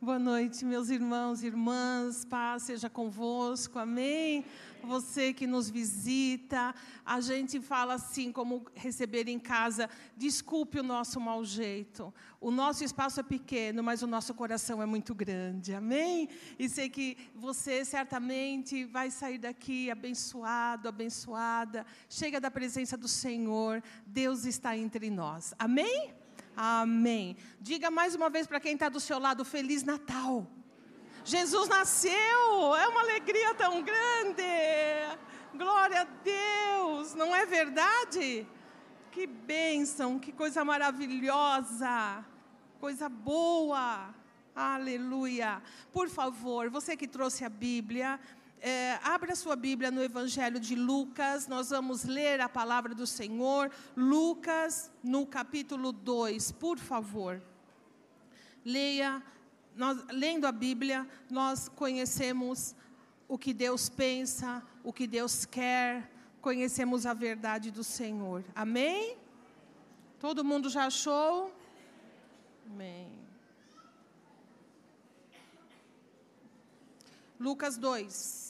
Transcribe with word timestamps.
Boa 0.00 0.16
noite, 0.16 0.64
meus 0.64 0.90
irmãos 0.90 1.42
e 1.42 1.48
irmãs. 1.48 2.24
Paz 2.24 2.62
seja 2.62 2.88
convosco. 2.88 3.80
Amém. 3.80 4.44
Você 4.84 5.34
que 5.34 5.44
nos 5.44 5.68
visita, 5.68 6.72
a 7.04 7.20
gente 7.20 7.60
fala 7.60 7.94
assim, 7.94 8.30
como 8.30 8.64
receber 8.76 9.26
em 9.26 9.40
casa, 9.40 9.90
desculpe 10.16 10.78
o 10.78 10.84
nosso 10.84 11.20
mau 11.20 11.44
jeito. 11.44 12.14
O 12.40 12.52
nosso 12.52 12.84
espaço 12.84 13.18
é 13.18 13.24
pequeno, 13.24 13.82
mas 13.82 14.00
o 14.00 14.06
nosso 14.06 14.32
coração 14.34 14.80
é 14.80 14.86
muito 14.86 15.12
grande. 15.16 15.74
Amém? 15.74 16.28
E 16.56 16.68
sei 16.68 16.88
que 16.88 17.18
você 17.34 17.84
certamente 17.84 18.84
vai 18.84 19.10
sair 19.10 19.38
daqui 19.38 19.90
abençoado, 19.90 20.88
abençoada. 20.88 21.84
Chega 22.08 22.40
da 22.40 22.52
presença 22.52 22.96
do 22.96 23.08
Senhor. 23.08 23.82
Deus 24.06 24.44
está 24.44 24.76
entre 24.76 25.10
nós. 25.10 25.52
Amém? 25.58 26.14
Amém. 26.60 27.36
Diga 27.60 27.88
mais 27.88 28.16
uma 28.16 28.28
vez 28.28 28.44
para 28.44 28.58
quem 28.58 28.72
está 28.72 28.88
do 28.88 28.98
seu 28.98 29.20
lado: 29.20 29.44
Feliz 29.44 29.84
Natal. 29.84 30.44
Jesus 31.24 31.68
nasceu, 31.68 32.74
é 32.74 32.88
uma 32.88 33.00
alegria 33.02 33.54
tão 33.54 33.80
grande. 33.80 34.42
Glória 35.54 36.00
a 36.00 36.04
Deus, 36.04 37.14
não 37.14 37.36
é 37.36 37.46
verdade? 37.46 38.44
Que 39.12 39.24
bênção, 39.24 40.18
que 40.18 40.32
coisa 40.32 40.64
maravilhosa, 40.64 42.24
coisa 42.80 43.08
boa. 43.08 44.12
Aleluia. 44.52 45.62
Por 45.92 46.08
favor, 46.08 46.68
você 46.68 46.96
que 46.96 47.06
trouxe 47.06 47.44
a 47.44 47.48
Bíblia, 47.48 48.18
é, 48.60 48.98
abra 49.02 49.34
sua 49.34 49.56
Bíblia 49.56 49.90
no 49.90 50.02
Evangelho 50.02 50.58
de 50.58 50.74
Lucas, 50.74 51.46
nós 51.46 51.70
vamos 51.70 52.04
ler 52.04 52.40
a 52.40 52.48
palavra 52.48 52.94
do 52.94 53.06
Senhor. 53.06 53.70
Lucas, 53.96 54.90
no 55.02 55.26
capítulo 55.26 55.92
2, 55.92 56.52
por 56.52 56.78
favor. 56.78 57.42
Leia, 58.64 59.22
nós, 59.76 60.04
lendo 60.10 60.46
a 60.46 60.52
Bíblia, 60.52 61.06
nós 61.30 61.68
conhecemos 61.68 62.74
o 63.28 63.38
que 63.38 63.52
Deus 63.52 63.88
pensa, 63.88 64.62
o 64.82 64.92
que 64.92 65.06
Deus 65.06 65.44
quer, 65.44 66.10
conhecemos 66.40 67.06
a 67.06 67.14
verdade 67.14 67.70
do 67.70 67.84
Senhor. 67.84 68.44
Amém? 68.54 69.16
Todo 70.18 70.44
mundo 70.44 70.68
já 70.68 70.86
achou? 70.86 71.54
Amém. 72.66 73.18
Lucas 77.38 77.78
2. 77.78 78.47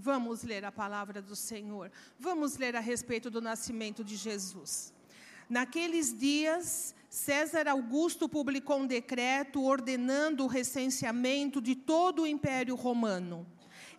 Vamos 0.00 0.44
ler 0.44 0.64
a 0.64 0.70
palavra 0.70 1.20
do 1.20 1.34
Senhor. 1.34 1.90
Vamos 2.20 2.56
ler 2.56 2.76
a 2.76 2.80
respeito 2.80 3.28
do 3.28 3.40
nascimento 3.40 4.04
de 4.04 4.14
Jesus. 4.14 4.94
Naqueles 5.50 6.16
dias, 6.16 6.94
César 7.10 7.66
Augusto 7.66 8.28
publicou 8.28 8.78
um 8.78 8.86
decreto 8.86 9.60
ordenando 9.60 10.44
o 10.44 10.46
recenseamento 10.46 11.60
de 11.60 11.74
todo 11.74 12.22
o 12.22 12.26
Império 12.28 12.76
Romano. 12.76 13.44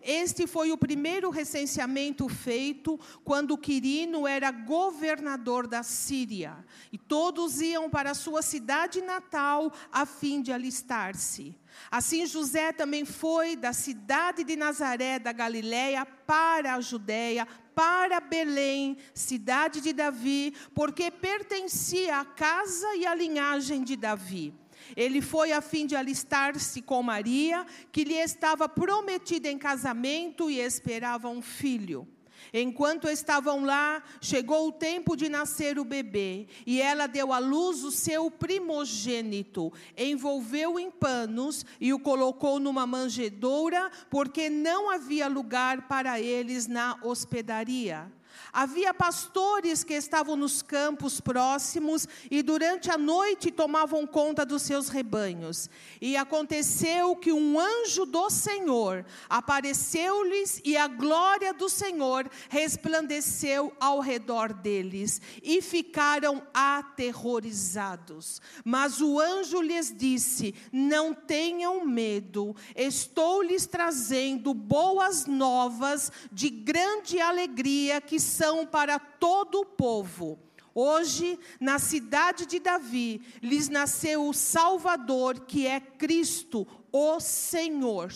Este 0.02 0.46
foi 0.46 0.72
o 0.72 0.78
primeiro 0.78 1.30
recenseamento 1.30 2.28
feito 2.28 2.98
quando 3.24 3.58
Quirino 3.58 4.26
era 4.26 4.50
governador 4.50 5.66
da 5.66 5.82
Síria. 5.82 6.64
E 6.90 6.98
todos 6.98 7.60
iam 7.60 7.90
para 7.90 8.12
a 8.12 8.14
sua 8.14 8.42
cidade 8.42 9.00
natal 9.02 9.72
a 9.92 10.06
fim 10.06 10.40
de 10.40 10.52
alistar-se. 10.52 11.54
Assim, 11.90 12.26
José 12.26 12.72
também 12.72 13.04
foi 13.04 13.56
da 13.56 13.72
cidade 13.72 14.44
de 14.44 14.56
Nazaré, 14.56 15.18
da 15.18 15.32
Galiléia, 15.32 16.04
para 16.04 16.74
a 16.74 16.80
Judéia, 16.80 17.46
para 17.74 18.20
Belém, 18.20 18.96
cidade 19.14 19.80
de 19.80 19.92
Davi, 19.92 20.54
porque 20.74 21.10
pertencia 21.10 22.18
à 22.18 22.24
casa 22.24 22.94
e 22.96 23.06
à 23.06 23.14
linhagem 23.14 23.82
de 23.82 23.96
Davi. 23.96 24.54
Ele 24.96 25.20
foi 25.20 25.52
a 25.52 25.60
fim 25.60 25.86
de 25.86 25.96
alistar-se 25.96 26.82
com 26.82 27.02
Maria, 27.02 27.66
que 27.92 28.04
lhe 28.04 28.14
estava 28.14 28.68
prometida 28.68 29.50
em 29.50 29.58
casamento 29.58 30.50
e 30.50 30.58
esperava 30.58 31.28
um 31.28 31.42
filho. 31.42 32.06
Enquanto 32.52 33.08
estavam 33.08 33.64
lá, 33.64 34.02
chegou 34.20 34.68
o 34.68 34.72
tempo 34.72 35.16
de 35.16 35.28
nascer 35.28 35.78
o 35.78 35.84
bebê, 35.84 36.46
e 36.66 36.80
ela 36.80 37.06
deu 37.06 37.32
à 37.32 37.38
luz 37.38 37.84
o 37.84 37.90
seu 37.90 38.30
primogênito, 38.30 39.72
envolveu 39.96 40.78
em 40.78 40.90
panos 40.90 41.64
e 41.80 41.92
o 41.92 41.98
colocou 41.98 42.58
numa 42.58 42.86
manjedoura, 42.86 43.90
porque 44.10 44.50
não 44.50 44.90
havia 44.90 45.28
lugar 45.28 45.86
para 45.86 46.20
eles 46.20 46.66
na 46.66 46.98
hospedaria. 47.02 48.10
Havia 48.52 48.92
pastores 48.92 49.84
que 49.84 49.94
estavam 49.94 50.36
nos 50.36 50.60
campos 50.62 51.20
próximos 51.20 52.06
e 52.30 52.42
durante 52.42 52.90
a 52.90 52.98
noite 52.98 53.50
tomavam 53.50 54.06
conta 54.06 54.44
dos 54.44 54.62
seus 54.62 54.88
rebanhos. 54.88 55.70
E 56.00 56.16
aconteceu 56.16 57.16
que 57.16 57.32
um 57.32 57.58
anjo 57.58 58.04
do 58.04 58.28
Senhor 58.28 59.04
apareceu-lhes 59.28 60.60
e 60.64 60.76
a 60.76 60.86
glória 60.86 61.54
do 61.54 61.68
Senhor 61.68 62.28
resplandeceu 62.48 63.72
ao 63.80 64.00
redor 64.00 64.52
deles 64.52 65.20
e 65.42 65.62
ficaram 65.62 66.42
aterrorizados. 66.52 68.40
Mas 68.64 69.00
o 69.00 69.18
anjo 69.18 69.60
lhes 69.60 69.94
disse: 69.96 70.54
Não 70.72 71.14
tenham 71.14 71.84
medo, 71.86 72.54
estou 72.76 73.42
lhes 73.42 73.66
trazendo 73.66 74.52
boas 74.52 75.26
novas 75.26 76.12
de 76.30 76.50
grande 76.50 77.20
alegria 77.20 78.00
que 78.00 78.19
são 78.22 78.66
para 78.66 78.98
todo 78.98 79.60
o 79.60 79.66
povo. 79.66 80.38
Hoje, 80.74 81.38
na 81.58 81.78
cidade 81.78 82.46
de 82.46 82.60
Davi, 82.60 83.20
lhes 83.42 83.68
nasceu 83.68 84.28
o 84.28 84.32
Salvador, 84.32 85.40
que 85.40 85.66
é 85.66 85.80
Cristo, 85.80 86.66
o 86.92 87.18
Senhor. 87.18 88.12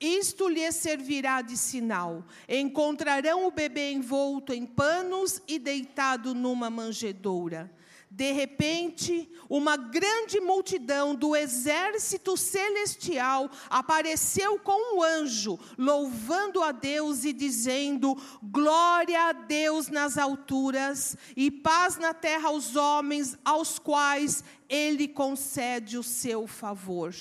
Isto 0.00 0.48
lhes 0.48 0.74
servirá 0.76 1.42
de 1.42 1.56
sinal. 1.56 2.24
Encontrarão 2.48 3.46
o 3.46 3.50
bebê 3.50 3.92
envolto 3.92 4.52
em 4.52 4.64
panos 4.64 5.42
e 5.46 5.58
deitado 5.58 6.34
numa 6.34 6.70
manjedoura. 6.70 7.70
De 8.10 8.32
repente, 8.32 9.30
uma 9.48 9.76
grande 9.76 10.40
multidão 10.40 11.14
do 11.14 11.36
exército 11.36 12.36
celestial 12.36 13.48
apareceu 13.68 14.58
com 14.58 14.96
um 14.96 15.02
anjo, 15.02 15.56
louvando 15.78 16.60
a 16.60 16.72
Deus 16.72 17.24
e 17.24 17.32
dizendo: 17.32 18.16
Glória 18.42 19.28
a 19.28 19.32
Deus 19.32 19.88
nas 19.88 20.18
alturas 20.18 21.16
e 21.36 21.52
paz 21.52 21.98
na 21.98 22.12
terra 22.12 22.48
aos 22.48 22.74
homens 22.74 23.38
aos 23.44 23.78
quais 23.78 24.42
ele 24.68 25.06
concede 25.06 25.96
o 25.96 26.02
seu 26.02 26.48
favor. 26.48 27.14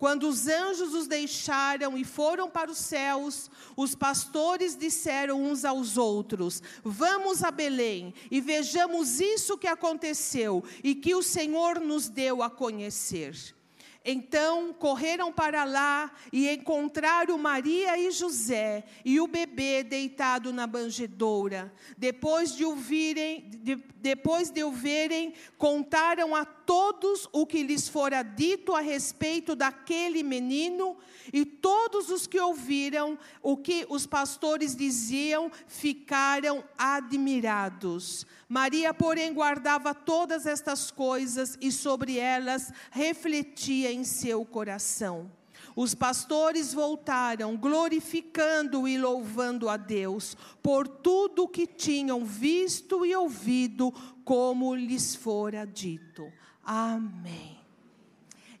Quando 0.00 0.30
os 0.30 0.48
anjos 0.48 0.94
os 0.94 1.06
deixaram 1.06 1.94
e 1.98 2.04
foram 2.04 2.48
para 2.48 2.70
os 2.70 2.78
céus, 2.78 3.50
os 3.76 3.94
pastores 3.94 4.74
disseram 4.74 5.42
uns 5.44 5.62
aos 5.62 5.98
outros: 5.98 6.62
Vamos 6.82 7.44
a 7.44 7.50
Belém 7.50 8.14
e 8.30 8.40
vejamos 8.40 9.20
isso 9.20 9.58
que 9.58 9.66
aconteceu 9.66 10.64
e 10.82 10.94
que 10.94 11.14
o 11.14 11.22
Senhor 11.22 11.78
nos 11.78 12.08
deu 12.08 12.42
a 12.42 12.48
conhecer. 12.48 13.54
Então 14.02 14.72
correram 14.72 15.30
para 15.30 15.64
lá 15.64 16.10
e 16.32 16.48
encontraram 16.48 17.36
Maria 17.36 17.98
e 17.98 18.10
José 18.10 18.84
e 19.04 19.20
o 19.20 19.26
bebê 19.26 19.82
deitado 19.82 20.50
na 20.50 20.66
banjedoura. 20.66 21.70
Depois 21.98 22.56
de 22.56 22.64
o 22.64 22.74
virem, 22.74 23.50
de, 23.50 23.76
depois 23.96 24.50
de 24.50 24.64
o 24.64 24.72
verem, 24.72 25.34
contaram 25.58 26.34
a 26.34 26.46
todos 26.70 27.28
o 27.32 27.44
que 27.44 27.64
lhes 27.64 27.88
fora 27.88 28.22
dito 28.22 28.76
a 28.76 28.80
respeito 28.80 29.56
daquele 29.56 30.22
menino, 30.22 30.96
e 31.32 31.44
todos 31.44 32.10
os 32.10 32.28
que 32.28 32.38
ouviram 32.38 33.18
o 33.42 33.56
que 33.56 33.84
os 33.88 34.06
pastores 34.06 34.76
diziam 34.76 35.50
ficaram 35.66 36.62
admirados. 36.78 38.24
Maria, 38.48 38.94
porém, 38.94 39.34
guardava 39.34 39.92
todas 39.92 40.46
estas 40.46 40.92
coisas 40.92 41.58
e 41.60 41.72
sobre 41.72 42.18
elas 42.18 42.72
refletia 42.92 43.90
em 43.90 44.04
seu 44.04 44.44
coração. 44.44 45.28
Os 45.74 45.92
pastores 45.92 46.72
voltaram, 46.72 47.56
glorificando 47.56 48.86
e 48.86 48.96
louvando 48.96 49.68
a 49.68 49.76
Deus 49.76 50.36
por 50.62 50.86
tudo 50.86 51.42
o 51.44 51.48
que 51.48 51.66
tinham 51.66 52.24
visto 52.24 53.04
e 53.04 53.12
ouvido, 53.12 53.92
como 54.24 54.72
lhes 54.76 55.16
fora 55.16 55.66
dito. 55.66 56.30
Amém. 56.72 57.58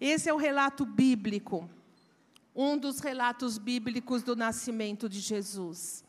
Esse 0.00 0.28
é 0.28 0.34
o 0.34 0.36
relato 0.36 0.84
bíblico, 0.84 1.70
um 2.52 2.76
dos 2.76 2.98
relatos 2.98 3.56
bíblicos 3.56 4.24
do 4.24 4.34
nascimento 4.34 5.08
de 5.08 5.20
Jesus. 5.20 6.04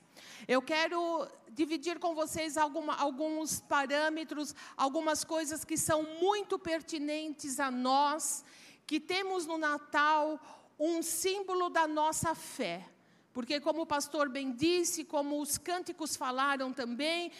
Eu 0.47 0.63
quero 0.63 1.27
dividir 1.51 1.99
com 1.99 2.15
vocês 2.15 2.57
alguma, 2.57 2.95
alguns 2.95 3.59
parâmetros, 3.59 4.55
algumas 4.75 5.23
coisas 5.23 5.63
que 5.63 5.77
são 5.77 6.01
muito 6.19 6.57
pertinentes 6.57 7.59
a 7.59 7.69
nós, 7.69 8.43
que 8.87 8.99
temos 8.99 9.45
no 9.45 9.59
Natal 9.59 10.39
um 10.79 11.03
símbolo 11.03 11.69
da 11.69 11.87
nossa 11.87 12.33
fé. 12.33 12.83
Porque, 13.31 13.59
como 13.59 13.83
o 13.83 13.85
pastor 13.85 14.27
bem 14.27 14.51
disse, 14.51 15.03
como 15.03 15.39
os 15.39 15.59
cânticos 15.59 16.15
falaram 16.15 16.73
também, 16.73 17.31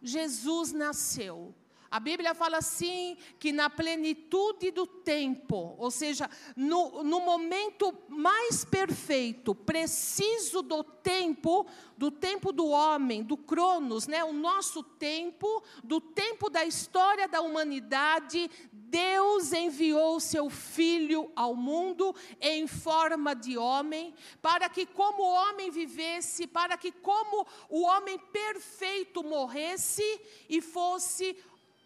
Jesus 0.00 0.72
nasceu. 0.72 1.54
A 1.94 2.00
Bíblia 2.00 2.34
fala 2.34 2.58
assim 2.58 3.16
que 3.38 3.52
na 3.52 3.70
plenitude 3.70 4.72
do 4.72 4.84
tempo, 4.84 5.76
ou 5.78 5.92
seja, 5.92 6.28
no, 6.56 7.04
no 7.04 7.20
momento 7.20 7.96
mais 8.08 8.64
perfeito, 8.64 9.54
preciso 9.54 10.60
do 10.60 10.82
tempo, 10.82 11.64
do 11.96 12.10
tempo 12.10 12.50
do 12.50 12.66
homem, 12.66 13.22
do 13.22 13.36
Cronos, 13.36 14.08
né? 14.08 14.24
o 14.24 14.32
nosso 14.32 14.82
tempo, 14.82 15.62
do 15.84 16.00
tempo 16.00 16.50
da 16.50 16.64
história 16.64 17.28
da 17.28 17.40
humanidade, 17.40 18.50
Deus 18.72 19.52
enviou 19.52 20.18
seu 20.18 20.50
Filho 20.50 21.30
ao 21.36 21.54
mundo 21.54 22.12
em 22.40 22.66
forma 22.66 23.34
de 23.34 23.56
homem, 23.56 24.12
para 24.42 24.68
que, 24.68 24.84
como 24.84 25.22
homem 25.22 25.70
vivesse, 25.70 26.46
para 26.46 26.76
que, 26.76 26.90
como 26.90 27.46
o 27.68 27.82
homem 27.82 28.18
perfeito 28.18 29.22
morresse 29.22 30.02
e 30.48 30.60
fosse 30.60 31.36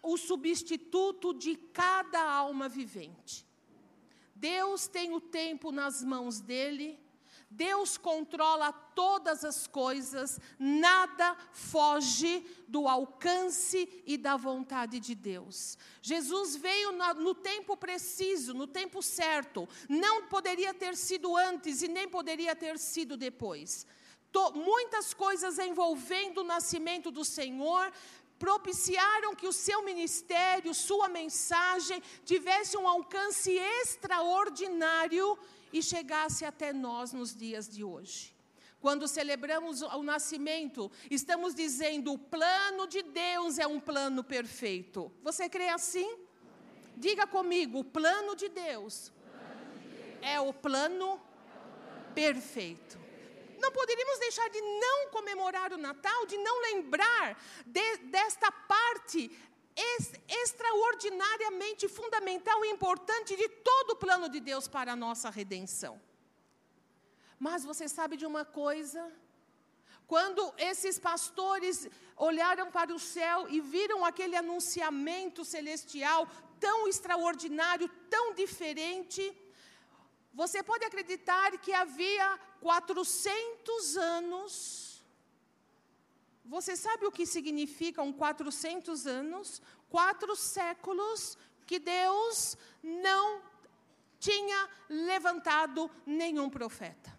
o 0.02 0.16
substituto 0.16 1.34
de 1.34 1.56
cada 1.56 2.22
alma 2.22 2.68
vivente. 2.68 3.46
Deus 4.34 4.86
tem 4.86 5.12
o 5.12 5.20
tempo 5.20 5.72
nas 5.72 6.02
mãos 6.02 6.40
dele, 6.40 6.98
Deus 7.50 7.96
controla 7.96 8.70
todas 8.72 9.42
as 9.42 9.66
coisas, 9.66 10.38
nada 10.58 11.34
foge 11.50 12.44
do 12.68 12.86
alcance 12.86 14.02
e 14.06 14.18
da 14.18 14.36
vontade 14.36 15.00
de 15.00 15.14
Deus. 15.14 15.78
Jesus 16.02 16.56
veio 16.56 16.92
no 16.92 17.34
tempo 17.34 17.74
preciso, 17.76 18.52
no 18.52 18.66
tempo 18.66 19.02
certo, 19.02 19.66
não 19.88 20.26
poderia 20.26 20.74
ter 20.74 20.94
sido 20.94 21.34
antes 21.36 21.80
e 21.80 21.88
nem 21.88 22.06
poderia 22.06 22.54
ter 22.54 22.78
sido 22.78 23.16
depois. 23.16 23.86
muitas 24.54 25.14
coisas 25.14 25.58
envolvendo 25.58 26.42
o 26.42 26.44
nascimento 26.44 27.10
do 27.10 27.24
Senhor 27.24 27.90
propiciaram 28.38 29.34
que 29.34 29.46
o 29.46 29.52
seu 29.52 29.82
ministério, 29.82 30.72
sua 30.72 31.08
mensagem, 31.08 32.02
tivesse 32.24 32.76
um 32.76 32.86
alcance 32.86 33.50
extraordinário 33.50 35.36
e 35.72 35.82
chegasse 35.82 36.44
até 36.44 36.72
nós 36.72 37.12
nos 37.12 37.34
dias 37.34 37.68
de 37.68 37.82
hoje. 37.82 38.34
Quando 38.80 39.08
celebramos 39.08 39.82
o 39.82 40.02
nascimento, 40.02 40.90
estamos 41.10 41.54
dizendo 41.54 42.12
o 42.12 42.18
plano 42.18 42.86
de 42.86 43.02
Deus 43.02 43.58
é 43.58 43.66
um 43.66 43.80
plano 43.80 44.22
perfeito. 44.22 45.10
Você 45.22 45.48
crê 45.48 45.68
assim? 45.68 46.16
Diga 46.96 47.26
comigo, 47.26 47.80
o 47.80 47.84
plano 47.84 48.36
de 48.36 48.48
Deus, 48.48 49.12
é 50.22 50.40
o 50.40 50.52
plano 50.52 51.20
perfeito 52.14 53.07
não 53.58 53.70
poderíamos 53.72 54.18
deixar 54.18 54.48
de 54.48 54.60
não 54.60 55.10
comemorar 55.10 55.72
o 55.72 55.78
Natal, 55.78 56.26
de 56.26 56.36
não 56.38 56.60
lembrar 56.62 57.40
de, 57.66 57.96
desta 58.14 58.50
parte 58.50 59.30
ex, 59.76 60.12
extraordinariamente 60.28 61.88
fundamental 61.88 62.64
e 62.64 62.70
importante 62.70 63.36
de 63.36 63.48
todo 63.48 63.90
o 63.90 63.96
plano 63.96 64.28
de 64.28 64.40
Deus 64.40 64.66
para 64.66 64.92
a 64.92 64.96
nossa 64.96 65.30
redenção. 65.30 66.00
Mas 67.38 67.64
você 67.64 67.88
sabe 67.88 68.16
de 68.16 68.26
uma 68.26 68.44
coisa? 68.44 69.12
Quando 70.06 70.42
esses 70.56 70.98
pastores 70.98 71.88
olharam 72.16 72.70
para 72.70 72.94
o 72.94 72.98
céu 72.98 73.48
e 73.48 73.60
viram 73.60 74.04
aquele 74.04 74.36
anunciamento 74.36 75.44
celestial 75.44 76.26
tão 76.58 76.88
extraordinário, 76.88 77.88
tão 78.10 78.34
diferente, 78.34 79.22
você 80.40 80.62
pode 80.62 80.84
acreditar 80.84 81.50
que 81.58 81.72
havia 81.72 82.38
400 82.60 83.96
anos. 83.96 85.02
Você 86.44 86.76
sabe 86.76 87.06
o 87.06 87.10
que 87.10 87.26
significam 87.26 88.12
400 88.12 89.04
anos? 89.08 89.60
Quatro 89.90 90.36
séculos 90.36 91.36
que 91.66 91.80
Deus 91.80 92.56
não 92.80 93.42
tinha 94.20 94.70
levantado 94.88 95.90
nenhum 96.06 96.48
profeta. 96.48 97.18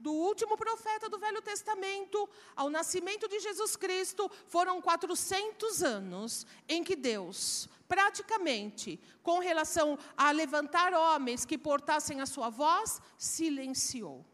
Do 0.00 0.12
último 0.12 0.56
profeta 0.56 1.10
do 1.10 1.18
Velho 1.18 1.42
Testamento 1.42 2.26
ao 2.56 2.70
nascimento 2.70 3.28
de 3.28 3.38
Jesus 3.38 3.76
Cristo, 3.76 4.30
foram 4.46 4.80
400 4.80 5.82
anos 5.82 6.46
em 6.66 6.82
que 6.82 6.96
Deus 6.96 7.68
praticamente, 7.88 9.00
com 9.22 9.38
relação 9.38 9.98
a 10.16 10.30
levantar 10.30 10.92
homens 10.92 11.44
que 11.44 11.56
portassem 11.56 12.20
a 12.20 12.26
sua 12.26 12.50
voz, 12.50 13.00
silenciou. 13.16 14.24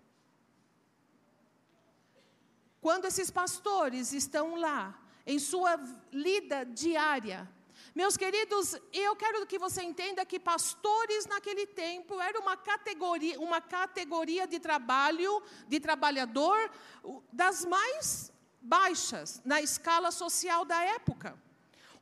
Quando 2.80 3.06
esses 3.06 3.30
pastores 3.30 4.12
estão 4.12 4.56
lá, 4.56 5.00
em 5.26 5.38
sua 5.38 5.80
lida 6.12 6.66
diária, 6.66 7.48
meus 7.94 8.16
queridos, 8.16 8.76
eu 8.92 9.14
quero 9.14 9.46
que 9.46 9.58
você 9.58 9.82
entenda 9.82 10.26
que 10.26 10.38
pastores 10.40 11.26
naquele 11.26 11.64
tempo 11.64 12.20
era 12.20 12.38
uma 12.40 12.56
categoria, 12.56 13.40
uma 13.40 13.60
categoria 13.60 14.48
de 14.48 14.58
trabalho, 14.58 15.40
de 15.68 15.78
trabalhador, 15.78 16.70
das 17.32 17.64
mais 17.64 18.32
baixas 18.60 19.40
na 19.44 19.62
escala 19.62 20.10
social 20.10 20.64
da 20.64 20.82
época. 20.82 21.40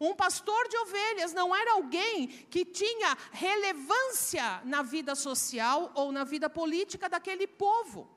Um 0.02 0.16
pastor 0.16 0.66
de 0.68 0.76
ovelhas 0.78 1.32
não 1.32 1.54
era 1.54 1.74
alguém 1.74 2.26
que 2.26 2.64
tinha 2.64 3.16
relevância 3.30 4.60
na 4.64 4.82
vida 4.82 5.14
social 5.14 5.92
ou 5.94 6.10
na 6.10 6.24
vida 6.24 6.50
política 6.50 7.08
daquele 7.08 7.46
povo. 7.46 8.10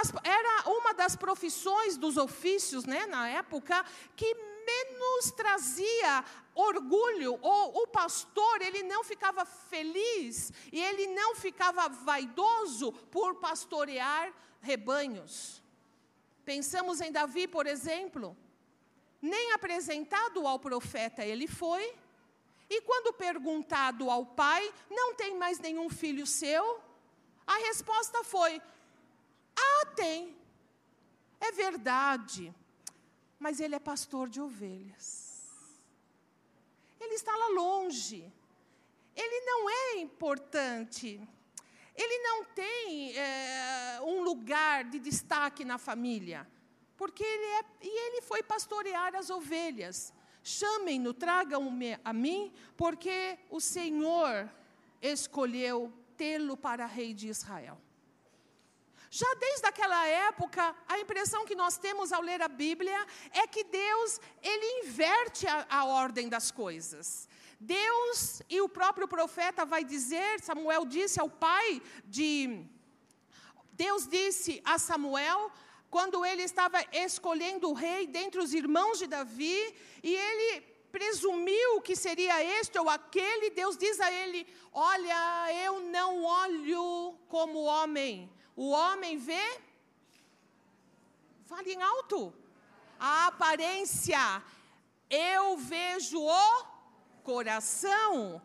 As, 0.00 0.12
era 0.22 0.70
uma 0.70 0.94
das 0.94 1.16
profissões 1.16 1.96
dos 1.96 2.16
ofícios, 2.16 2.84
né, 2.84 3.04
na 3.06 3.28
época, 3.28 3.84
que 4.14 4.32
menos 4.32 5.32
trazia 5.32 6.24
orgulho, 6.54 7.36
ou 7.42 7.82
o 7.82 7.86
pastor, 7.88 8.62
ele 8.62 8.84
não 8.84 9.02
ficava 9.02 9.44
feliz 9.44 10.52
e 10.72 10.80
ele 10.80 11.08
não 11.08 11.34
ficava 11.34 11.88
vaidoso 11.88 12.92
por 13.10 13.40
pastorear 13.40 14.32
rebanhos. 14.60 15.60
Pensamos 16.44 17.00
em 17.00 17.10
Davi, 17.10 17.48
por 17.48 17.66
exemplo, 17.66 18.36
nem 19.20 19.52
apresentado 19.52 20.46
ao 20.46 20.58
profeta 20.58 21.24
ele 21.24 21.46
foi. 21.46 21.94
E 22.68 22.80
quando 22.82 23.12
perguntado 23.12 24.08
ao 24.08 24.24
pai, 24.24 24.72
não 24.88 25.14
tem 25.14 25.36
mais 25.36 25.58
nenhum 25.58 25.90
filho 25.90 26.26
seu? 26.26 26.80
A 27.46 27.56
resposta 27.56 28.22
foi: 28.24 28.62
Ah, 29.56 29.86
tem. 29.96 30.36
É 31.40 31.52
verdade. 31.52 32.54
Mas 33.38 33.58
ele 33.60 33.74
é 33.74 33.78
pastor 33.78 34.28
de 34.28 34.40
ovelhas. 34.40 35.30
Ele 37.00 37.14
está 37.14 37.34
lá 37.34 37.48
longe. 37.48 38.30
Ele 39.16 39.40
não 39.40 39.70
é 39.70 39.96
importante. 39.96 41.20
Ele 41.96 42.18
não 42.18 42.44
tem 42.44 43.16
é, 43.18 44.00
um 44.02 44.22
lugar 44.22 44.84
de 44.84 44.98
destaque 44.98 45.64
na 45.64 45.76
família 45.76 46.46
porque 47.00 47.24
ele 47.24 47.46
é, 47.58 47.64
e 47.80 48.06
ele 48.06 48.20
foi 48.20 48.42
pastorear 48.42 49.14
as 49.16 49.30
ovelhas. 49.30 50.12
Chamem-no, 50.42 51.14
tragam-me 51.14 51.98
a 52.04 52.12
mim, 52.12 52.52
porque 52.76 53.38
o 53.48 53.58
Senhor 53.58 54.46
escolheu 55.00 55.90
tê-lo 56.14 56.58
para 56.58 56.84
rei 56.84 57.14
de 57.14 57.28
Israel. 57.28 57.80
Já 59.10 59.32
desde 59.46 59.66
aquela 59.66 60.06
época, 60.08 60.76
a 60.86 60.98
impressão 60.98 61.46
que 61.46 61.54
nós 61.54 61.78
temos 61.78 62.12
ao 62.12 62.20
ler 62.20 62.42
a 62.42 62.48
Bíblia 62.48 63.06
é 63.32 63.46
que 63.46 63.64
Deus, 63.64 64.20
ele 64.42 64.82
inverte 64.82 65.46
a, 65.46 65.66
a 65.70 65.86
ordem 65.86 66.28
das 66.28 66.50
coisas. 66.50 67.26
Deus 67.58 68.42
e 68.46 68.60
o 68.60 68.68
próprio 68.68 69.08
profeta 69.08 69.64
vai 69.64 69.84
dizer, 69.84 70.38
Samuel 70.40 70.84
disse 70.84 71.18
ao 71.18 71.30
pai 71.30 71.80
de 72.04 72.62
Deus 73.72 74.06
disse 74.06 74.60
a 74.62 74.78
Samuel 74.78 75.50
quando 75.90 76.24
ele 76.24 76.42
estava 76.42 76.78
escolhendo 76.92 77.68
o 77.68 77.72
rei 77.72 78.06
dentre 78.06 78.40
os 78.40 78.54
irmãos 78.54 78.98
de 78.98 79.06
Davi, 79.06 79.74
e 80.02 80.14
ele 80.14 80.60
presumiu 80.92 81.80
que 81.80 81.96
seria 81.96 82.42
este 82.60 82.78
ou 82.78 82.88
aquele, 82.88 83.50
Deus 83.50 83.76
diz 83.76 84.00
a 84.00 84.10
ele: 84.12 84.46
Olha, 84.72 85.52
eu 85.64 85.80
não 85.80 86.24
olho 86.24 87.18
como 87.28 87.64
homem, 87.64 88.30
o 88.54 88.70
homem 88.70 89.18
vê, 89.18 89.60
fale 91.44 91.72
em 91.72 91.82
alto, 91.82 92.32
a 92.98 93.26
aparência, 93.26 94.42
eu 95.08 95.56
vejo 95.56 96.20
o 96.20 96.64
coração. 97.24 98.40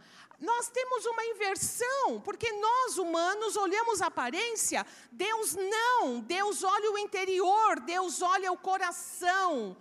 Nós 0.46 0.70
temos 0.70 1.06
uma 1.08 1.26
inversão, 1.26 2.22
porque 2.24 2.52
nós 2.54 2.98
humanos 3.00 3.58
olhamos 3.58 4.00
a 4.02 4.08
aparência, 4.08 4.86
Deus 5.12 5.56
não, 5.56 6.20
Deus 6.20 6.64
olha 6.64 6.92
o 6.92 7.00
interior, 7.00 7.80
Deus 7.80 8.22
olha 8.22 8.52
o 8.52 8.58
coração. 8.58 9.76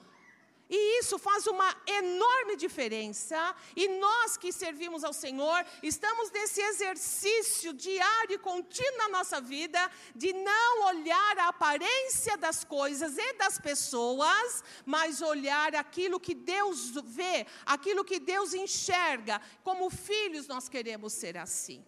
E 0.69 0.99
isso 0.99 1.19
faz 1.19 1.47
uma 1.47 1.77
enorme 1.87 2.57
diferença. 2.57 3.55
E 3.77 3.87
nós 3.89 4.37
que 4.37 4.51
servimos 4.51 5.05
ao 5.05 5.13
Senhor, 5.13 5.65
estamos 5.83 6.31
nesse 6.31 6.61
exercício 6.61 7.75
diário 7.75 8.35
e 8.35 8.39
contínuo 8.39 8.97
na 8.97 9.09
nossa 9.11 9.41
vida 9.41 9.91
de 10.15 10.33
não 10.33 10.87
olhar 10.87 11.39
a 11.39 11.49
aparência 11.49 12.37
das 12.39 12.65
coisas 12.65 13.19
e 13.19 13.33
das 13.35 13.59
pessoas, 13.59 14.65
mas 14.87 15.21
olhar 15.21 15.75
aquilo 15.75 16.19
que 16.19 16.35
Deus 16.35 16.93
vê, 17.05 17.47
aquilo 17.67 18.05
que 18.05 18.19
Deus 18.19 18.55
enxerga. 18.55 19.41
Como 19.63 19.91
filhos, 19.91 20.47
nós 20.49 20.69
queremos 20.69 21.13
ser 21.13 21.37
assim. 21.37 21.85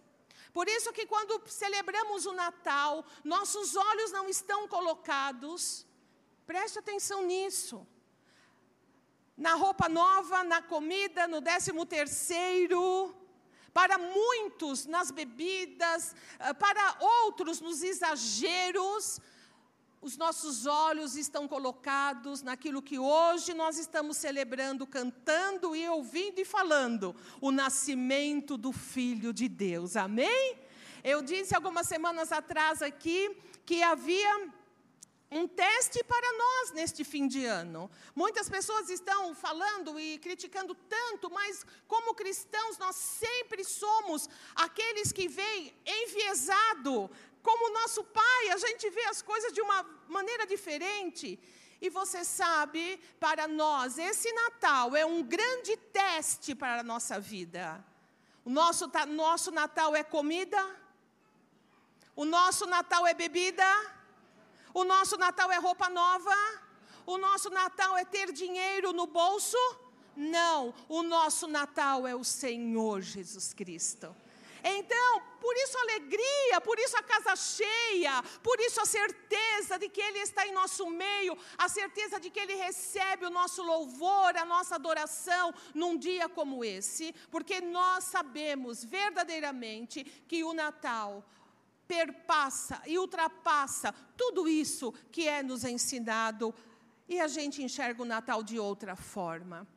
Por 0.53 0.67
isso 0.67 0.93
que 0.93 1.05
quando 1.05 1.41
celebramos 1.47 2.25
o 2.27 2.33
Natal, 2.33 3.03
nossos 3.23 3.75
olhos 3.75 4.11
não 4.11 4.29
estão 4.29 4.67
colocados. 4.67 5.85
Preste 6.45 6.77
atenção 6.79 7.23
nisso 7.23 7.85
na 9.37 9.53
roupa 9.53 9.87
nova, 9.87 10.43
na 10.43 10.61
comida, 10.61 11.27
no 11.27 11.39
décimo 11.39 11.85
terceiro, 11.85 13.15
para 13.71 13.99
muitos 13.99 14.87
nas 14.87 15.11
bebidas, 15.11 16.15
eh, 16.39 16.53
para 16.53 16.97
outros 16.99 17.61
nos 17.61 17.83
exageros, 17.83 19.21
os 20.01 20.17
nossos 20.17 20.65
olhos 20.65 21.15
estão 21.15 21.47
colocados 21.47 22.41
naquilo 22.41 22.81
que 22.81 22.97
hoje 22.97 23.53
nós 23.53 23.77
estamos 23.77 24.17
celebrando, 24.17 24.87
cantando 24.87 25.75
e 25.75 25.87
ouvindo 25.87 26.39
e 26.39 26.45
falando, 26.45 27.15
o 27.39 27.51
nascimento 27.51 28.57
do 28.57 28.71
Filho 28.71 29.31
de 29.31 29.47
Deus, 29.47 29.95
amém? 29.95 30.57
Eu 31.03 31.21
disse 31.21 31.55
algumas 31.55 31.87
semanas 31.87 32.31
atrás 32.31 32.81
aqui 32.81 33.37
que 33.65 33.83
havia 33.83 34.49
um 35.29 35.47
teste 35.47 36.03
para 36.03 36.37
nós 36.37 36.71
neste 36.71 37.03
fim 37.03 37.27
de 37.27 37.45
ano. 37.45 37.91
Muitas 38.15 38.49
pessoas 38.49 38.89
estão 38.89 39.35
falando 39.35 39.99
e 39.99 40.17
criticando 40.19 40.73
tanto, 40.73 41.29
mas 41.29 41.65
como 41.87 42.13
cristãos 42.13 42.77
nós 42.77 42.95
sempre 42.95 43.63
somos 43.63 44.29
aqueles 44.55 45.11
que 45.11 45.27
veem 45.27 45.75
enviesado, 45.85 47.09
como 47.43 47.73
nosso 47.73 48.03
pai, 48.03 48.49
a 48.49 48.57
gente 48.57 48.89
vê 48.89 49.03
as 49.05 49.21
coisas 49.21 49.51
de 49.53 49.61
uma 49.61 49.83
maneira 50.07 50.45
diferente. 50.45 51.39
E 51.79 51.89
você 51.89 52.23
sabe, 52.23 52.97
para 53.19 53.47
nós, 53.47 53.97
esse 53.97 54.31
Natal 54.33 54.95
é 54.95 55.05
um 55.05 55.21
grande 55.21 55.77
teste 55.77 56.55
para 56.55 56.79
a 56.79 56.83
nossa 56.83 57.19
vida. 57.19 57.83
O 58.43 58.49
nosso, 58.49 58.89
nosso 59.07 59.51
Natal 59.51 59.95
é 59.95 60.03
comida? 60.03 60.57
O 62.15 62.25
nosso 62.25 62.65
Natal 62.65 63.05
é 63.05 63.13
bebida? 63.13 63.96
O 64.79 64.83
nosso 64.83 65.17
Natal 65.17 65.51
é 65.51 65.57
roupa 65.57 65.89
nova? 65.89 66.35
O 67.03 67.17
nosso 67.17 67.49
Natal 67.49 67.97
é 67.97 68.05
ter 68.05 68.31
dinheiro 68.31 68.93
no 68.93 69.07
bolso? 69.07 69.57
Não, 70.15 70.71
o 70.87 71.01
nosso 71.01 71.47
Natal 71.47 72.05
é 72.05 72.13
o 72.13 72.23
Senhor 72.23 73.01
Jesus 73.01 73.55
Cristo. 73.55 74.15
Então, 74.63 75.21
por 75.41 75.55
isso 75.57 75.75
a 75.79 75.81
alegria, 75.81 76.61
por 76.63 76.77
isso 76.77 76.95
a 76.95 77.01
casa 77.01 77.35
cheia, 77.35 78.21
por 78.43 78.59
isso 78.59 78.79
a 78.79 78.85
certeza 78.85 79.79
de 79.79 79.89
que 79.89 79.99
Ele 79.99 80.19
está 80.19 80.45
em 80.45 80.53
nosso 80.53 80.85
meio, 80.87 81.35
a 81.57 81.67
certeza 81.67 82.19
de 82.19 82.29
que 82.29 82.39
Ele 82.39 82.53
recebe 82.53 83.25
o 83.25 83.31
nosso 83.31 83.63
louvor, 83.63 84.37
a 84.37 84.45
nossa 84.45 84.75
adoração 84.75 85.55
num 85.73 85.97
dia 85.97 86.29
como 86.29 86.63
esse, 86.63 87.15
porque 87.31 87.61
nós 87.61 88.03
sabemos 88.03 88.83
verdadeiramente 88.83 90.03
que 90.27 90.43
o 90.43 90.53
Natal, 90.53 91.23
perpassa 91.87 92.81
e 92.85 92.97
ultrapassa 92.97 93.93
tudo 94.15 94.47
isso 94.47 94.93
que 95.11 95.27
é 95.27 95.41
nos 95.41 95.63
ensinado 95.63 96.53
e 97.07 97.19
a 97.19 97.27
gente 97.27 97.63
enxerga 97.63 98.01
o 98.01 98.05
Natal 98.05 98.43
de 98.43 98.59
outra 98.59 98.95
forma. 98.95 99.67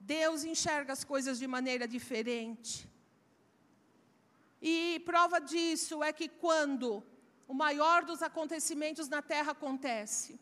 Deus 0.00 0.42
enxerga 0.42 0.92
as 0.92 1.04
coisas 1.04 1.38
de 1.38 1.46
maneira 1.46 1.86
diferente. 1.86 2.88
E 4.60 5.02
prova 5.04 5.40
disso 5.40 6.02
é 6.02 6.12
que 6.12 6.28
quando 6.28 7.04
o 7.46 7.54
maior 7.54 8.04
dos 8.04 8.22
acontecimentos 8.22 9.08
na 9.08 9.20
terra 9.20 9.52
acontece, 9.52 10.40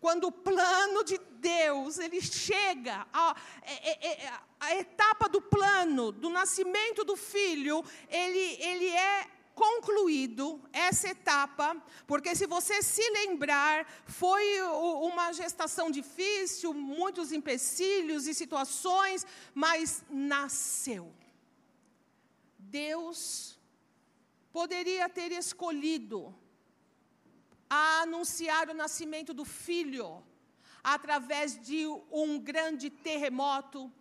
quando 0.00 0.24
o 0.24 0.32
plano 0.32 1.04
de 1.04 1.18
Deus 1.18 1.98
ele 1.98 2.20
chega 2.20 3.06
a, 3.12 3.30
a, 3.30 3.36
é, 3.62 4.06
é, 4.08 4.32
é, 4.60 4.78
etapa 4.80 5.28
do 5.28 5.40
plano 5.40 6.12
do 6.12 6.30
nascimento 6.30 7.04
do 7.04 7.16
filho, 7.16 7.84
ele, 8.08 8.62
ele 8.62 8.88
é 8.88 9.26
concluído 9.58 10.44
essa 10.72 11.08
etapa, 11.08 11.66
porque 12.06 12.36
se 12.36 12.46
você 12.46 12.80
se 12.80 13.02
lembrar, 13.10 13.86
foi 14.06 14.44
uma 15.10 15.32
gestação 15.32 15.90
difícil, 15.90 16.72
muitos 16.72 17.32
empecilhos 17.32 18.28
e 18.28 18.34
situações, 18.34 19.26
mas 19.52 20.04
nasceu. 20.08 21.12
Deus 22.56 23.58
poderia 24.52 25.08
ter 25.08 25.32
escolhido 25.32 26.32
a 27.68 28.02
anunciar 28.02 28.70
o 28.70 28.74
nascimento 28.74 29.34
do 29.34 29.44
filho 29.44 30.22
através 30.84 31.60
de 31.60 31.84
um 32.12 32.38
grande 32.38 32.88
terremoto, 32.90 33.92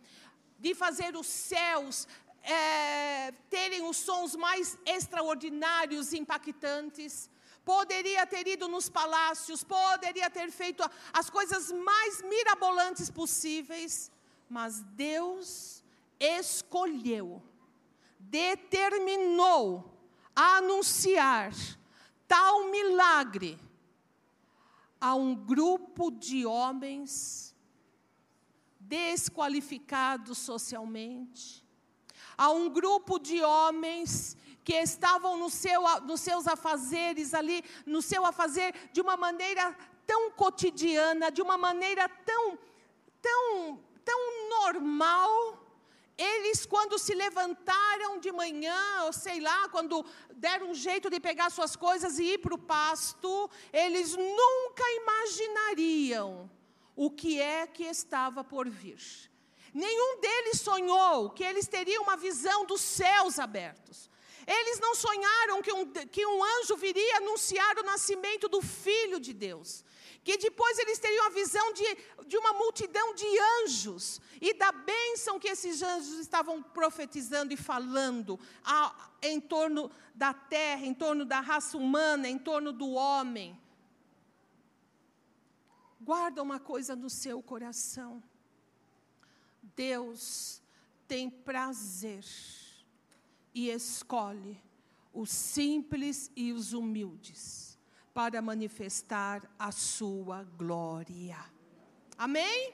de 0.60 0.76
fazer 0.76 1.16
os 1.16 1.28
céus 1.28 2.08
é, 2.48 3.32
terem 3.50 3.84
os 3.84 3.98
sons 3.98 4.36
mais 4.36 4.78
extraordinários 4.86 6.14
impactantes, 6.14 7.30
poderia 7.66 8.26
ter 8.26 8.48
ido 8.48 8.68
nos 8.70 8.88
palácios, 8.90 9.64
poderia 9.64 10.30
ter 10.30 10.50
feito 10.52 10.90
as 11.12 11.30
coisas 11.30 11.72
mais 11.72 12.22
mirabolantes 12.22 13.10
possíveis, 13.10 14.10
mas 14.50 14.82
Deus 14.82 15.84
escolheu, 16.18 17.44
determinou 18.18 19.94
anunciar 20.34 21.52
tal 22.28 22.70
milagre 22.70 23.60
a 25.02 25.16
um 25.16 25.36
grupo 25.36 26.10
de 26.10 26.46
homens 26.46 27.54
desqualificados 28.80 30.38
socialmente, 30.38 31.67
a 32.38 32.50
um 32.52 32.70
grupo 32.70 33.18
de 33.18 33.42
homens 33.42 34.38
que 34.64 34.74
estavam 34.74 35.38
no 35.38 35.50
seu, 35.50 35.82
nos 36.02 36.22
seus 36.22 36.46
afazeres 36.46 37.34
ali, 37.34 37.64
no 37.86 38.02
seu 38.02 38.26
afazer 38.26 38.74
de 38.92 39.00
uma 39.00 39.16
maneira 39.16 39.76
tão 40.06 40.30
cotidiana, 40.32 41.32
de 41.32 41.42
uma 41.42 41.58
maneira 41.58 42.08
tão, 42.10 42.60
tão, 43.22 43.82
tão 44.04 44.50
normal. 44.50 45.66
Eles, 46.18 46.66
quando 46.66 46.98
se 46.98 47.14
levantaram 47.14 48.20
de 48.20 48.32
manhã, 48.32 49.04
ou 49.06 49.14
sei 49.14 49.40
lá, 49.40 49.70
quando 49.70 50.04
deram 50.34 50.72
um 50.72 50.74
jeito 50.74 51.10
de 51.10 51.20
pegar 51.20 51.50
suas 51.50 51.76
coisas 51.76 52.18
e 52.20 52.34
ir 52.34 52.40
para 52.40 52.56
o 52.56 52.58
pasto, 52.58 53.50
eles 53.72 54.16
nunca 54.16 54.84
imaginariam 55.02 56.50
o 56.96 57.12
que 57.12 57.40
é 57.40 57.68
que 57.68 57.84
estava 57.84 58.44
por 58.44 58.68
vir. 58.68 59.00
Nenhum 59.74 60.20
deles 60.20 60.62
sonhou 60.62 61.30
que 61.30 61.44
eles 61.44 61.68
teriam 61.68 62.04
uma 62.04 62.18
visão 62.18 62.66
dos 62.66 62.82
céus 62.82 63.40
abertos. 63.40 64.10
Eles 64.48 64.80
não 64.80 64.96
sonharam 64.96 65.62
que 65.62 65.74
um, 65.74 65.86
que 65.92 66.26
um 66.26 66.42
anjo 66.42 66.78
viria 66.78 67.18
anunciar 67.18 67.78
o 67.78 67.84
nascimento 67.84 68.48
do 68.48 68.62
Filho 68.62 69.20
de 69.20 69.34
Deus. 69.34 69.84
Que 70.24 70.38
depois 70.38 70.80
eles 70.80 71.00
teriam 71.00 71.26
a 71.26 71.30
visão 71.30 71.74
de, 71.74 71.84
de 72.26 72.38
uma 72.38 72.54
multidão 72.54 73.14
de 73.14 73.26
anjos 73.62 74.22
e 74.40 74.54
da 74.54 74.72
bênção 74.72 75.38
que 75.38 75.50
esses 75.50 75.82
anjos 75.82 76.18
estavam 76.20 76.64
profetizando 76.64 77.54
e 77.54 77.58
falando 77.58 78.40
a, 78.64 79.10
em 79.22 79.40
torno 79.40 79.92
da 80.16 80.34
terra, 80.34 80.86
em 80.86 80.94
torno 80.94 81.26
da 81.26 81.42
raça 81.42 81.78
humana, 81.78 82.30
em 82.30 82.40
torno 82.40 82.72
do 82.72 82.92
homem. 82.92 83.60
Guarda 86.00 86.42
uma 86.42 86.60
coisa 86.60 86.96
no 86.96 87.10
seu 87.10 87.42
coração. 87.42 88.24
Deus 89.78 90.60
tem 91.08 91.30
prazer 91.30 92.26
e 93.54 93.70
escolhe 93.70 94.60
os 95.14 95.30
simples 95.30 96.32
e 96.36 96.52
os 96.52 96.74
humildes 96.74 97.78
para 98.12 98.42
manifestar 98.42 99.48
a 99.60 99.72
sua 99.72 100.44
glória. 100.44 101.38
Amém? 102.18 102.74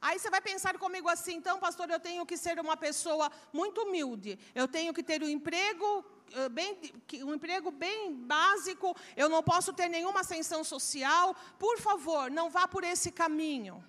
Aí 0.00 0.18
você 0.18 0.28
vai 0.28 0.40
pensar 0.40 0.76
comigo 0.78 1.08
assim, 1.08 1.34
então, 1.36 1.60
pastor, 1.60 1.88
eu 1.90 2.00
tenho 2.00 2.26
que 2.26 2.36
ser 2.36 2.58
uma 2.58 2.76
pessoa 2.76 3.30
muito 3.52 3.82
humilde. 3.82 4.36
Eu 4.52 4.66
tenho 4.66 4.92
que 4.92 5.02
ter 5.02 5.22
um 5.22 5.28
emprego 5.28 6.04
eh, 6.32 6.48
bem, 6.48 6.76
um 7.22 7.34
emprego 7.34 7.70
bem 7.70 8.12
básico. 8.14 8.96
Eu 9.16 9.28
não 9.28 9.42
posso 9.42 9.72
ter 9.72 9.88
nenhuma 9.88 10.20
ascensão 10.20 10.64
social. 10.64 11.34
Por 11.56 11.78
favor, 11.78 12.30
não 12.30 12.50
vá 12.50 12.66
por 12.66 12.82
esse 12.82 13.12
caminho. 13.12 13.82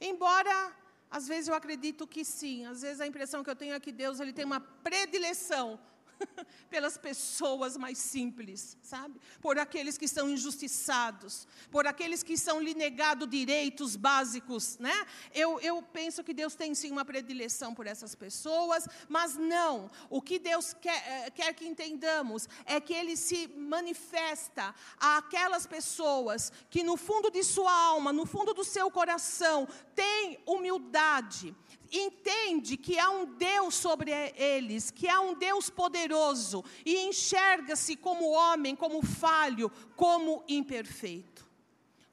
Embora 0.00 0.83
às 1.16 1.28
vezes 1.28 1.46
eu 1.48 1.54
acredito 1.54 2.08
que 2.08 2.24
sim. 2.24 2.66
Às 2.66 2.82
vezes 2.82 3.00
a 3.00 3.06
impressão 3.06 3.44
que 3.44 3.48
eu 3.48 3.54
tenho 3.54 3.72
é 3.72 3.78
que 3.78 3.92
Deus 3.92 4.18
ele 4.18 4.32
tem 4.32 4.44
uma 4.44 4.58
predileção 4.60 5.78
pelas 6.70 6.96
pessoas 6.96 7.76
mais 7.76 7.98
simples, 7.98 8.76
sabe? 8.82 9.20
Por 9.40 9.58
aqueles 9.58 9.96
que 9.96 10.08
são 10.08 10.28
injustiçados, 10.28 11.46
por 11.70 11.86
aqueles 11.86 12.22
que 12.22 12.36
são 12.36 12.60
lhe 12.60 12.74
negados 12.74 13.28
direitos 13.28 13.96
básicos, 13.96 14.78
né? 14.78 15.06
Eu, 15.32 15.60
eu 15.60 15.82
penso 15.82 16.24
que 16.24 16.34
Deus 16.34 16.54
tem 16.54 16.74
sim 16.74 16.90
uma 16.90 17.04
predileção 17.04 17.74
por 17.74 17.86
essas 17.86 18.14
pessoas, 18.14 18.86
mas 19.08 19.36
não. 19.36 19.90
O 20.10 20.20
que 20.20 20.38
Deus 20.38 20.74
quer, 20.74 21.02
eh, 21.06 21.30
quer 21.30 21.52
que 21.54 21.66
entendamos 21.66 22.48
é 22.64 22.80
que 22.80 22.92
Ele 22.92 23.16
se 23.16 23.48
manifesta 23.48 24.74
àquelas 24.98 25.66
pessoas 25.66 26.52
que 26.70 26.82
no 26.82 26.96
fundo 26.96 27.30
de 27.30 27.42
sua 27.42 27.72
alma, 27.72 28.12
no 28.12 28.26
fundo 28.26 28.52
do 28.52 28.64
seu 28.64 28.90
coração, 28.90 29.68
têm 29.94 30.38
humildade, 30.46 31.54
entende 31.98 32.76
que 32.76 32.98
há 32.98 33.10
um 33.10 33.24
Deus 33.24 33.74
sobre 33.74 34.10
eles, 34.36 34.90
que 34.90 35.08
há 35.08 35.20
um 35.20 35.34
Deus 35.34 35.70
poderoso, 35.70 36.64
e 36.84 37.06
enxerga-se 37.06 37.96
como 37.96 38.30
homem, 38.30 38.74
como 38.74 39.04
falho, 39.04 39.70
como 39.96 40.44
imperfeito. 40.48 41.48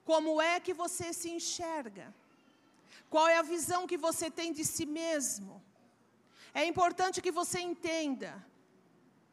Como 0.04 0.42
é 0.42 0.60
que 0.60 0.74
você 0.74 1.14
se 1.14 1.30
enxerga? 1.30 2.14
Qual 3.10 3.28
é 3.28 3.38
a 3.38 3.42
visão 3.42 3.88
que 3.88 3.98
você 3.98 4.30
tem 4.30 4.54
de 4.54 4.64
si 4.64 4.86
mesmo? 4.86 5.62
É 6.54 6.66
importante 6.66 7.22
que 7.22 7.32
você 7.32 7.60
entenda, 7.60 8.46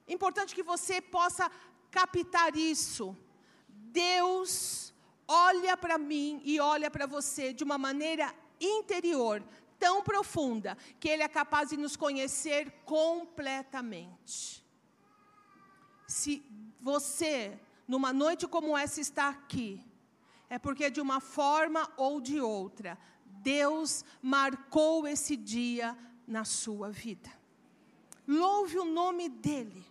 importante 0.06 0.54
que 0.54 0.62
você 0.62 1.00
possa 1.00 1.50
captar 1.90 2.56
isso. 2.56 3.16
Deus 3.68 4.94
olha 5.26 5.76
para 5.76 5.98
mim 5.98 6.40
e 6.44 6.58
olha 6.60 6.90
para 6.90 7.06
você 7.06 7.52
de 7.52 7.64
uma 7.64 7.76
maneira 7.76 8.34
interior, 8.60 9.42
tão 9.78 10.02
profunda 10.02 10.76
que 10.98 11.08
Ele 11.08 11.22
é 11.22 11.28
capaz 11.28 11.70
de 11.70 11.76
nos 11.76 11.96
conhecer 11.96 12.70
completamente. 12.84 14.64
Se 16.06 16.42
você, 16.80 17.58
numa 17.86 18.12
noite 18.12 18.46
como 18.46 18.76
essa, 18.76 19.00
está 19.00 19.28
aqui, 19.28 19.84
é 20.48 20.58
porque 20.58 20.90
de 20.90 21.00
uma 21.00 21.20
forma 21.20 21.90
ou 21.96 22.20
de 22.20 22.40
outra, 22.40 22.98
Deus 23.24 24.04
marcou 24.22 25.06
esse 25.06 25.36
dia 25.36 25.96
na 26.26 26.44
sua 26.44 26.90
vida. 26.90 27.30
Louve 28.26 28.78
o 28.78 28.84
nome 28.84 29.28
dEle. 29.28 29.84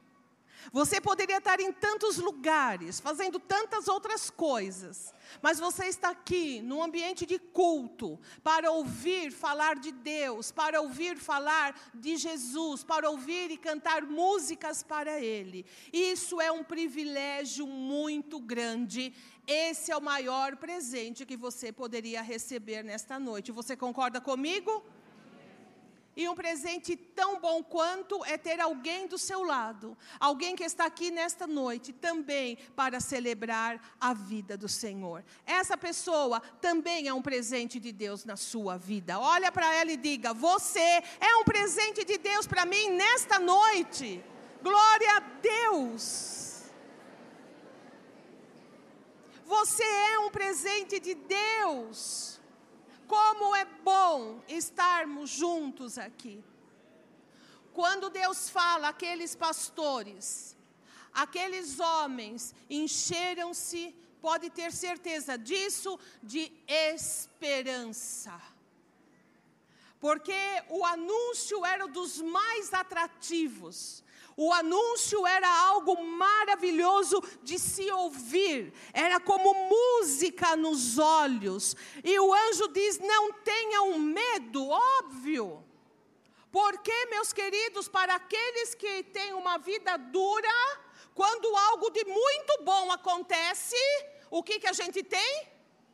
Você 0.71 0.99
poderia 0.99 1.37
estar 1.37 1.59
em 1.59 1.71
tantos 1.71 2.17
lugares, 2.17 2.99
fazendo 2.99 3.39
tantas 3.39 3.87
outras 3.87 4.29
coisas, 4.29 5.13
mas 5.41 5.59
você 5.59 5.85
está 5.85 6.09
aqui, 6.09 6.61
num 6.61 6.83
ambiente 6.83 7.25
de 7.25 7.39
culto, 7.39 8.19
para 8.43 8.71
ouvir 8.71 9.31
falar 9.31 9.75
de 9.75 9.91
Deus, 9.91 10.51
para 10.51 10.81
ouvir 10.81 11.17
falar 11.17 11.79
de 11.93 12.17
Jesus, 12.17 12.83
para 12.83 13.09
ouvir 13.09 13.51
e 13.51 13.57
cantar 13.57 14.03
músicas 14.03 14.83
para 14.83 15.19
Ele. 15.19 15.65
Isso 15.91 16.41
é 16.41 16.51
um 16.51 16.63
privilégio 16.63 17.65
muito 17.67 18.39
grande. 18.39 19.13
Esse 19.47 19.91
é 19.91 19.97
o 19.97 20.01
maior 20.01 20.57
presente 20.57 21.25
que 21.25 21.37
você 21.37 21.71
poderia 21.71 22.21
receber 22.21 22.83
nesta 22.83 23.17
noite. 23.17 23.51
Você 23.51 23.77
concorda 23.77 24.19
comigo? 24.19 24.83
E 26.17 26.27
um 26.27 26.33
presente 26.33 26.95
tão 26.95 27.39
bom 27.39 27.61
quanto 27.61 28.25
é 28.25 28.39
ter 28.39 28.59
alguém 28.59 29.05
do 29.05 29.19
seu 29.19 29.43
lado, 29.43 29.95
alguém 30.19 30.55
que 30.55 30.63
está 30.63 30.87
aqui 30.87 31.11
nesta 31.11 31.45
noite 31.45 31.93
também 31.93 32.57
para 32.75 32.99
celebrar 32.99 33.79
a 34.01 34.15
vida 34.15 34.57
do 34.57 34.67
Senhor. 34.67 35.23
Essa 35.45 35.77
pessoa 35.77 36.39
também 36.59 37.07
é 37.07 37.13
um 37.13 37.21
presente 37.21 37.79
de 37.79 37.91
Deus 37.91 38.25
na 38.25 38.35
sua 38.35 38.79
vida. 38.79 39.19
Olha 39.19 39.51
para 39.51 39.71
ela 39.75 39.91
e 39.91 39.95
diga: 39.95 40.33
Você 40.33 40.79
é 40.79 41.35
um 41.39 41.43
presente 41.43 42.03
de 42.03 42.17
Deus 42.17 42.47
para 42.47 42.65
mim 42.65 42.89
nesta 42.89 43.37
noite. 43.37 44.23
Glória 44.63 45.17
a 45.17 45.19
Deus. 45.19 46.63
Você 49.45 49.83
é 49.83 50.17
um 50.17 50.31
presente 50.31 50.99
de 50.99 51.13
Deus. 51.13 52.39
Como 53.07 53.55
é 53.55 53.65
bom 53.65 54.43
estarmos 54.47 55.29
juntos 55.29 55.97
aqui. 55.97 56.43
Quando 57.73 58.09
Deus 58.09 58.49
fala, 58.49 58.89
aqueles 58.89 59.35
pastores, 59.35 60.57
aqueles 61.13 61.79
homens 61.79 62.53
encheram-se, 62.69 63.95
pode 64.21 64.49
ter 64.49 64.71
certeza 64.71 65.37
disso, 65.37 65.99
de 66.21 66.51
esperança. 66.67 68.41
Porque 69.99 70.33
o 70.69 70.85
anúncio 70.85 71.65
era 71.65 71.87
dos 71.87 72.21
mais 72.21 72.73
atrativos. 72.73 74.03
O 74.39 74.53
anúncio 74.53 75.25
era 75.25 75.49
algo 75.49 75.99
maravilhoso 75.99 77.23
de 77.41 77.57
se 77.57 77.91
ouvir, 77.91 78.71
era 78.93 79.19
como 79.19 79.51
música 79.67 80.55
nos 80.55 80.99
olhos. 80.99 81.75
E 82.03 82.19
o 82.19 82.31
anjo 82.31 82.67
diz: 82.67 82.99
Não 82.99 83.33
tenham 83.33 83.97
medo, 83.97 84.69
óbvio. 84.69 85.65
Porque, 86.51 87.05
meus 87.07 87.33
queridos, 87.33 87.87
para 87.87 88.13
aqueles 88.13 88.75
que 88.75 89.03
têm 89.05 89.33
uma 89.33 89.57
vida 89.57 89.97
dura, 89.97 90.53
quando 91.15 91.55
algo 91.55 91.89
de 91.89 92.05
muito 92.05 92.61
bom 92.61 92.91
acontece, 92.91 93.75
o 94.29 94.43
que, 94.43 94.59
que 94.59 94.67
a 94.67 94.73
gente 94.73 95.01
tem? 95.01 95.47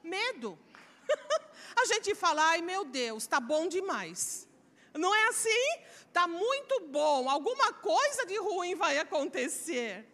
Medo. 0.04 0.60
a 1.82 1.86
gente 1.86 2.14
fala, 2.14 2.44
ai 2.50 2.62
meu 2.62 2.84
Deus, 2.84 3.24
está 3.24 3.40
bom 3.40 3.70
demais. 3.70 4.48
Não 4.94 5.14
é 5.16 5.28
assim? 5.30 5.66
Está 6.14 6.28
muito 6.28 6.80
bom, 6.90 7.28
alguma 7.28 7.74
coisa 7.74 8.24
de 8.24 8.38
ruim 8.38 8.76
vai 8.76 9.00
acontecer. 9.00 10.08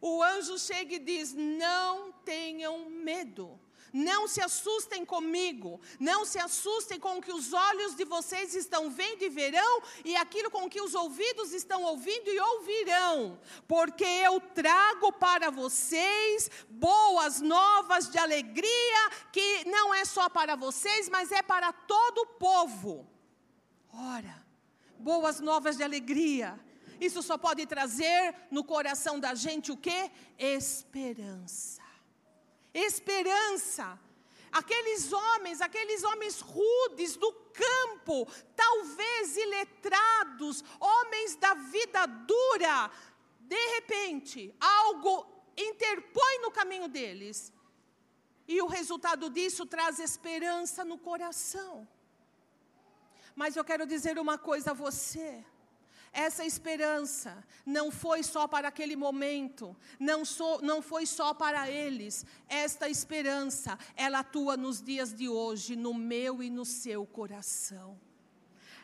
O 0.00 0.22
anjo 0.22 0.58
chega 0.58 0.94
e 0.94 0.98
diz: 0.98 1.34
Não 1.34 2.10
tenham 2.24 2.88
medo. 2.88 3.60
Não 3.92 4.26
se 4.26 4.40
assustem 4.40 5.04
comigo, 5.04 5.80
não 5.98 6.24
se 6.24 6.38
assustem 6.38 6.98
com 6.98 7.18
o 7.18 7.20
que 7.20 7.32
os 7.32 7.52
olhos 7.52 7.94
de 7.94 8.04
vocês 8.04 8.54
estão 8.54 8.88
vendo 8.88 9.22
e 9.22 9.28
verão, 9.28 9.82
e 10.04 10.16
aquilo 10.16 10.50
com 10.50 10.70
que 10.70 10.80
os 10.80 10.94
ouvidos 10.94 11.52
estão 11.52 11.82
ouvindo 11.82 12.30
e 12.30 12.38
ouvirão, 12.38 13.38
porque 13.66 14.04
eu 14.04 14.40
trago 14.40 15.12
para 15.12 15.50
vocês 15.50 16.48
boas 16.70 17.40
novas 17.40 18.08
de 18.08 18.16
alegria, 18.16 19.10
que 19.32 19.68
não 19.68 19.92
é 19.92 20.04
só 20.04 20.28
para 20.28 20.54
vocês, 20.54 21.08
mas 21.08 21.32
é 21.32 21.42
para 21.42 21.72
todo 21.72 22.18
o 22.18 22.26
povo. 22.26 23.10
Ora, 23.92 24.39
boas 25.00 25.40
novas 25.40 25.76
de 25.76 25.82
alegria. 25.82 26.58
Isso 27.00 27.22
só 27.22 27.38
pode 27.38 27.66
trazer 27.66 28.34
no 28.50 28.62
coração 28.62 29.18
da 29.18 29.34
gente 29.34 29.72
o 29.72 29.76
que? 29.76 30.10
Esperança. 30.38 31.82
Esperança. 32.72 33.98
Aqueles 34.52 35.12
homens, 35.12 35.60
aqueles 35.60 36.02
homens 36.02 36.40
rudes 36.40 37.16
do 37.16 37.32
campo, 37.32 38.26
talvez 38.56 39.36
iletrados, 39.36 40.64
homens 40.78 41.36
da 41.36 41.54
vida 41.54 42.04
dura, 42.06 42.90
de 43.40 43.66
repente, 43.76 44.54
algo 44.60 45.26
interpõe 45.56 46.40
no 46.42 46.50
caminho 46.50 46.88
deles. 46.88 47.52
E 48.46 48.60
o 48.60 48.66
resultado 48.66 49.30
disso 49.30 49.64
traz 49.64 50.00
esperança 50.00 50.84
no 50.84 50.98
coração. 50.98 51.86
Mas 53.40 53.56
eu 53.56 53.64
quero 53.64 53.86
dizer 53.86 54.18
uma 54.18 54.36
coisa 54.36 54.72
a 54.72 54.74
você. 54.74 55.42
Essa 56.12 56.44
esperança 56.44 57.42
não 57.64 57.90
foi 57.90 58.22
só 58.22 58.46
para 58.46 58.68
aquele 58.68 58.94
momento, 58.94 59.74
não, 59.98 60.26
so, 60.26 60.60
não 60.60 60.82
foi 60.82 61.06
só 61.06 61.32
para 61.32 61.70
eles. 61.70 62.26
Esta 62.46 62.86
esperança, 62.86 63.78
ela 63.96 64.18
atua 64.18 64.58
nos 64.58 64.82
dias 64.82 65.14
de 65.14 65.26
hoje, 65.26 65.74
no 65.74 65.94
meu 65.94 66.42
e 66.42 66.50
no 66.50 66.66
seu 66.66 67.06
coração. 67.06 67.98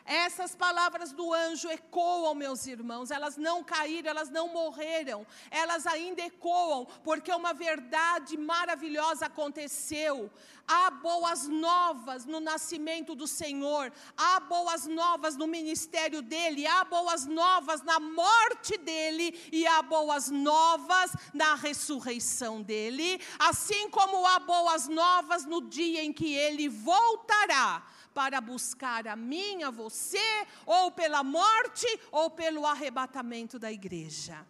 Essas 0.07 0.55
palavras 0.55 1.11
do 1.11 1.33
anjo 1.33 1.69
ecoam, 1.69 2.33
meus 2.33 2.65
irmãos, 2.65 3.11
elas 3.11 3.35
não 3.35 3.61
caíram, 3.61 4.09
elas 4.09 4.29
não 4.29 4.47
morreram, 4.47 5.27
elas 5.51 5.85
ainda 5.85 6.21
ecoam, 6.21 6.85
porque 7.03 7.29
uma 7.29 7.53
verdade 7.53 8.37
maravilhosa 8.37 9.25
aconteceu. 9.25 10.31
Há 10.65 10.91
boas 10.91 11.49
novas 11.49 12.25
no 12.25 12.39
nascimento 12.39 13.15
do 13.15 13.27
Senhor, 13.27 13.91
há 14.15 14.39
boas 14.39 14.85
novas 14.85 15.35
no 15.35 15.45
ministério 15.45 16.21
dele, 16.21 16.65
há 16.65 16.85
boas 16.85 17.25
novas 17.25 17.81
na 17.81 17.99
morte 17.99 18.77
dele. 18.77 19.37
E 19.51 19.67
há 19.67 19.81
boas 19.81 20.29
novas 20.29 21.11
na 21.33 21.55
ressurreição 21.55 22.61
dele, 22.61 23.19
assim 23.39 23.89
como 23.89 24.25
há 24.25 24.39
boas 24.39 24.87
novas 24.87 25.45
no 25.45 25.61
dia 25.61 26.01
em 26.01 26.13
que 26.13 26.33
ele 26.33 26.69
voltará 26.69 27.85
para 28.17 28.41
buscar 28.41 29.07
a 29.07 29.15
mim, 29.15 29.61
a 29.61 29.69
você, 29.69 30.47
ou 30.65 30.89
pela 30.89 31.23
morte, 31.23 31.85
ou 32.11 32.31
pelo 32.31 32.65
arrebatamento 32.65 33.59
da 33.59 33.71
igreja. 33.71 34.43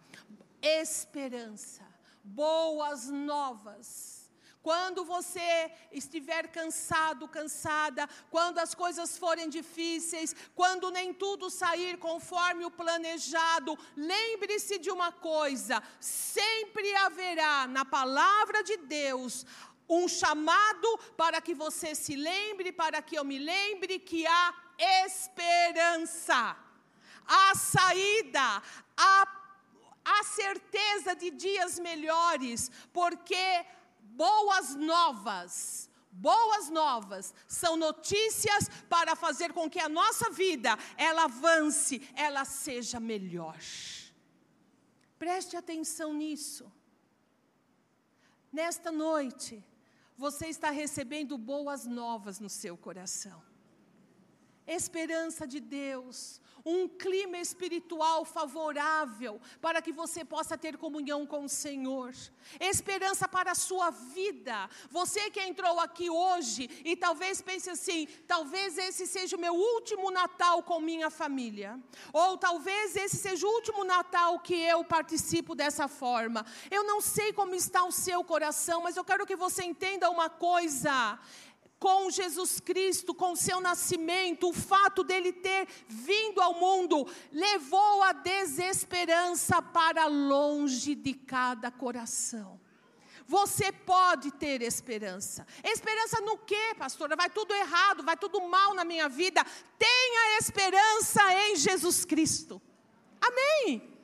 Esperança, 0.62 1.82
boas 2.24 3.10
novas. 3.10 4.30
quando 4.68 5.02
você 5.04 5.70
estiver 5.90 6.48
cansado, 6.48 7.26
cansada, 7.26 8.06
quando 8.30 8.58
as 8.58 8.74
coisas 8.74 9.16
forem 9.16 9.48
difíceis, 9.48 10.34
quando 10.54 10.90
nem 10.90 11.14
tudo 11.14 11.48
sair 11.48 11.96
conforme 11.96 12.66
o 12.66 12.70
planejado, 12.70 13.78
lembre-se 13.96 14.78
de 14.78 14.90
uma 14.90 15.10
coisa: 15.10 15.82
sempre 15.98 16.94
haverá 16.96 17.66
na 17.66 17.84
palavra 17.84 18.62
de 18.62 18.76
Deus 18.76 19.46
um 19.88 20.06
chamado 20.06 20.98
para 21.16 21.40
que 21.40 21.54
você 21.54 21.94
se 21.94 22.14
lembre, 22.14 22.72
para 22.72 23.00
que 23.00 23.16
eu 23.16 23.24
me 23.24 23.38
lembre 23.38 23.98
que 23.98 24.26
há 24.26 24.54
esperança, 24.78 26.56
há 27.26 27.54
saída, 27.54 28.62
há 28.96 29.38
a 30.04 30.24
certeza 30.24 31.14
de 31.14 31.30
dias 31.30 31.78
melhores, 31.78 32.70
porque 32.92 33.64
boas 34.00 34.74
novas, 34.74 35.90
boas 36.10 36.70
novas 36.70 37.34
são 37.46 37.76
notícias 37.76 38.68
para 38.88 39.14
fazer 39.14 39.52
com 39.52 39.68
que 39.68 39.78
a 39.78 39.88
nossa 39.88 40.30
vida 40.30 40.76
ela 40.96 41.24
avance, 41.24 42.00
ela 42.14 42.44
seja 42.44 42.98
melhor. 42.98 43.58
Preste 45.18 45.56
atenção 45.56 46.14
nisso. 46.14 46.72
Nesta 48.50 48.90
noite, 48.90 49.62
você 50.18 50.48
está 50.48 50.70
recebendo 50.70 51.38
boas 51.38 51.86
novas 51.86 52.40
no 52.40 52.48
seu 52.48 52.76
coração. 52.76 53.40
Esperança 54.68 55.46
de 55.46 55.60
Deus, 55.60 56.42
um 56.62 56.86
clima 56.86 57.38
espiritual 57.38 58.22
favorável 58.22 59.40
para 59.62 59.80
que 59.80 59.90
você 59.90 60.22
possa 60.24 60.58
ter 60.58 60.76
comunhão 60.76 61.24
com 61.26 61.44
o 61.44 61.48
Senhor, 61.48 62.14
esperança 62.60 63.26
para 63.26 63.52
a 63.52 63.54
sua 63.54 63.90
vida. 63.90 64.68
Você 64.90 65.30
que 65.30 65.40
entrou 65.40 65.80
aqui 65.80 66.10
hoje 66.10 66.68
e 66.84 66.94
talvez 66.94 67.40
pense 67.40 67.70
assim: 67.70 68.06
talvez 68.26 68.76
esse 68.76 69.06
seja 69.06 69.36
o 69.36 69.40
meu 69.40 69.54
último 69.54 70.10
Natal 70.10 70.62
com 70.62 70.78
minha 70.80 71.08
família, 71.08 71.80
ou 72.12 72.36
talvez 72.36 72.94
esse 72.94 73.16
seja 73.16 73.46
o 73.46 73.50
último 73.50 73.84
Natal 73.84 74.38
que 74.40 74.54
eu 74.54 74.84
participo 74.84 75.54
dessa 75.54 75.88
forma. 75.88 76.44
Eu 76.70 76.84
não 76.84 77.00
sei 77.00 77.32
como 77.32 77.54
está 77.54 77.84
o 77.84 77.92
seu 77.92 78.22
coração, 78.22 78.82
mas 78.82 78.98
eu 78.98 79.04
quero 79.04 79.26
que 79.26 79.36
você 79.36 79.64
entenda 79.64 80.10
uma 80.10 80.28
coisa 80.28 81.18
com 81.78 82.10
Jesus 82.10 82.60
Cristo, 82.60 83.14
com 83.14 83.36
seu 83.36 83.60
nascimento, 83.60 84.48
o 84.48 84.52
fato 84.52 85.04
dele 85.04 85.32
ter 85.32 85.68
vindo 85.86 86.40
ao 86.40 86.54
mundo, 86.54 87.06
levou 87.32 88.02
a 88.02 88.12
desesperança 88.12 89.62
para 89.62 90.06
longe 90.06 90.94
de 90.94 91.14
cada 91.14 91.70
coração. 91.70 92.60
Você 93.26 93.70
pode 93.70 94.30
ter 94.32 94.62
esperança. 94.62 95.46
Esperança 95.62 96.18
no 96.22 96.38
quê, 96.38 96.74
pastora? 96.78 97.14
Vai 97.14 97.28
tudo 97.28 97.52
errado, 97.54 98.02
vai 98.02 98.16
tudo 98.16 98.40
mal 98.48 98.72
na 98.72 98.84
minha 98.84 99.06
vida. 99.06 99.44
Tenha 99.78 100.38
esperança 100.38 101.20
em 101.46 101.56
Jesus 101.56 102.06
Cristo. 102.06 102.60
Amém. 103.20 103.97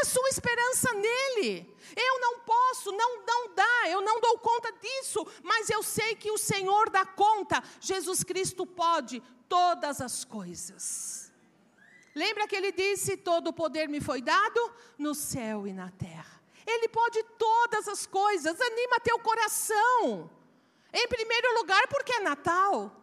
A 0.00 0.04
sua 0.04 0.28
esperança 0.28 0.92
nele. 0.92 1.76
Eu 1.96 2.20
não 2.20 2.40
posso, 2.40 2.92
não, 2.92 3.24
não 3.24 3.54
dá, 3.54 3.88
eu 3.88 4.00
não 4.00 4.20
dou 4.20 4.38
conta 4.38 4.72
disso, 4.72 5.26
mas 5.42 5.68
eu 5.70 5.82
sei 5.82 6.14
que 6.14 6.30
o 6.30 6.38
Senhor 6.38 6.90
dá 6.90 7.04
conta. 7.04 7.62
Jesus 7.80 8.22
Cristo 8.22 8.64
pode 8.66 9.22
todas 9.48 10.00
as 10.00 10.24
coisas. 10.24 11.32
Lembra 12.14 12.46
que 12.46 12.56
ele 12.56 12.72
disse: 12.72 13.16
Todo 13.16 13.48
o 13.48 13.52
poder 13.52 13.88
me 13.88 14.00
foi 14.00 14.20
dado 14.20 14.72
no 14.96 15.14
céu 15.14 15.66
e 15.66 15.72
na 15.72 15.90
terra. 15.90 16.40
Ele 16.66 16.88
pode 16.88 17.22
todas 17.38 17.88
as 17.88 18.06
coisas, 18.06 18.60
anima 18.60 19.00
teu 19.00 19.18
coração. 19.18 20.30
Em 20.92 21.08
primeiro 21.08 21.58
lugar, 21.58 21.86
porque 21.88 22.12
é 22.12 22.20
Natal. 22.20 22.94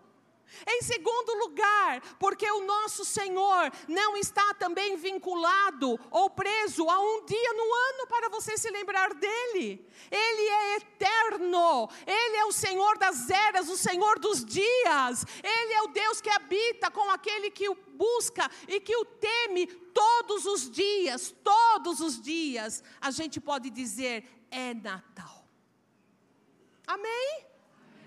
Em 0.67 0.81
segundo 0.81 1.37
lugar, 1.39 2.01
porque 2.17 2.49
o 2.49 2.65
nosso 2.65 3.03
Senhor 3.03 3.71
não 3.87 4.15
está 4.17 4.53
também 4.53 4.95
vinculado 4.95 5.99
ou 6.09 6.29
preso 6.29 6.89
a 6.89 6.99
um 6.99 7.25
dia 7.25 7.53
no 7.53 7.63
ano 7.63 8.07
para 8.07 8.29
você 8.29 8.57
se 8.57 8.69
lembrar 8.69 9.13
dele. 9.13 9.85
Ele 10.09 10.49
é 10.49 10.75
eterno, 10.77 11.89
ele 12.05 12.37
é 12.37 12.45
o 12.45 12.51
Senhor 12.51 12.97
das 12.97 13.29
eras, 13.29 13.69
o 13.69 13.77
Senhor 13.77 14.19
dos 14.19 14.45
dias. 14.45 15.25
Ele 15.43 15.73
é 15.73 15.81
o 15.81 15.87
Deus 15.87 16.21
que 16.21 16.29
habita 16.29 16.89
com 16.89 17.09
aquele 17.09 17.51
que 17.51 17.67
o 17.69 17.75
busca 17.75 18.49
e 18.67 18.79
que 18.79 18.95
o 18.95 19.05
teme 19.05 19.67
todos 19.67 20.45
os 20.45 20.69
dias, 20.69 21.33
todos 21.43 21.99
os 21.99 22.21
dias. 22.21 22.83
A 23.01 23.11
gente 23.11 23.39
pode 23.39 23.69
dizer 23.69 24.45
é 24.49 24.73
Natal. 24.73 25.45
Amém? 26.87 27.54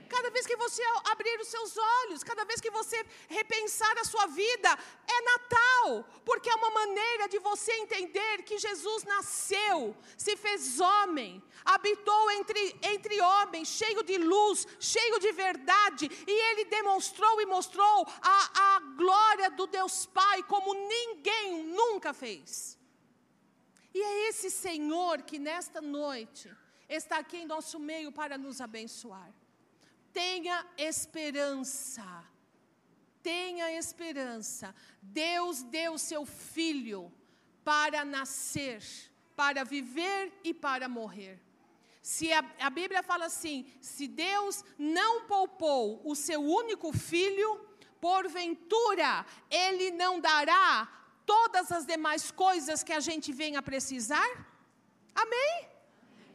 Cada 0.09 0.31
vez 0.31 0.47
que 0.47 0.57
você 0.57 0.83
abrir 1.05 1.39
os 1.41 1.49
seus 1.49 1.77
olhos, 1.77 2.25
cada 2.25 2.45
vez 2.45 2.61
que 2.61 2.71
você 2.71 3.05
repensar 3.29 3.97
a 3.99 4.05
sua 4.05 4.27
vida, 4.27 4.71
é 5.07 5.21
Natal, 5.23 6.09
porque 6.25 6.49
é 6.49 6.55
uma 6.55 6.71
maneira 6.71 7.29
de 7.29 7.39
você 7.39 7.73
entender 7.75 8.43
que 8.43 8.59
Jesus 8.59 9.05
nasceu, 9.05 9.97
se 10.17 10.37
fez 10.37 10.81
homem, 10.81 11.43
habitou 11.65 12.31
entre, 12.33 12.79
entre 12.83 13.21
homens, 13.21 13.69
cheio 13.69 14.03
de 14.03 14.17
luz, 14.19 14.67
cheio 14.81 15.19
de 15.21 15.33
verdade, 15.33 16.11
e 16.27 16.33
ele 16.51 16.65
demonstrou 16.65 17.41
e 17.41 17.47
mostrou 17.47 18.07
a, 18.23 18.77
a 18.77 18.81
glória 18.97 19.51
do 19.51 19.67
Deus 19.67 20.07
Pai 20.07 20.43
como 20.45 20.75
ninguém 20.75 21.65
nunca 21.65 22.15
fez. 22.15 22.79
E 23.95 24.03
é 24.03 24.29
esse 24.29 24.51
Senhor 24.51 25.23
que 25.23 25.39
nesta 25.39 25.81
noite 25.81 26.51
está 26.89 27.19
aqui 27.19 27.39
em 27.39 27.47
nosso 27.47 27.79
meio 27.79 28.11
para 28.13 28.39
nos 28.39 28.61
abençoar. 28.61 29.33
Tenha 30.13 30.67
esperança. 30.77 32.25
Tenha 33.23 33.73
esperança. 33.73 34.75
Deus 35.03 35.63
deu 35.63 35.99
seu 35.99 36.25
filho 36.25 37.13
para 37.65 38.05
nascer, 38.05 38.83
para 39.37 39.65
viver 39.65 40.33
e 40.43 40.55
para 40.55 40.89
morrer. 40.89 41.39
Se 42.01 42.33
a, 42.33 42.43
a, 42.61 42.71
Bíblia 42.71 43.03
fala 43.03 43.27
assim: 43.27 43.67
se 43.81 44.09
Deus 44.09 44.65
não 44.79 45.27
poupou 45.27 46.01
o 46.05 46.15
seu 46.15 46.41
único 46.41 46.93
filho, 46.93 47.61
porventura 48.01 49.27
Ele 49.51 49.91
não 49.91 50.21
dará 50.21 50.89
todas 51.27 51.71
as 51.71 51.85
demais 51.85 52.31
coisas 52.31 52.83
que 52.83 52.93
a 52.93 53.01
gente 53.01 53.33
venha 53.33 53.61
precisar? 53.61 54.31
Amém? 55.15 55.69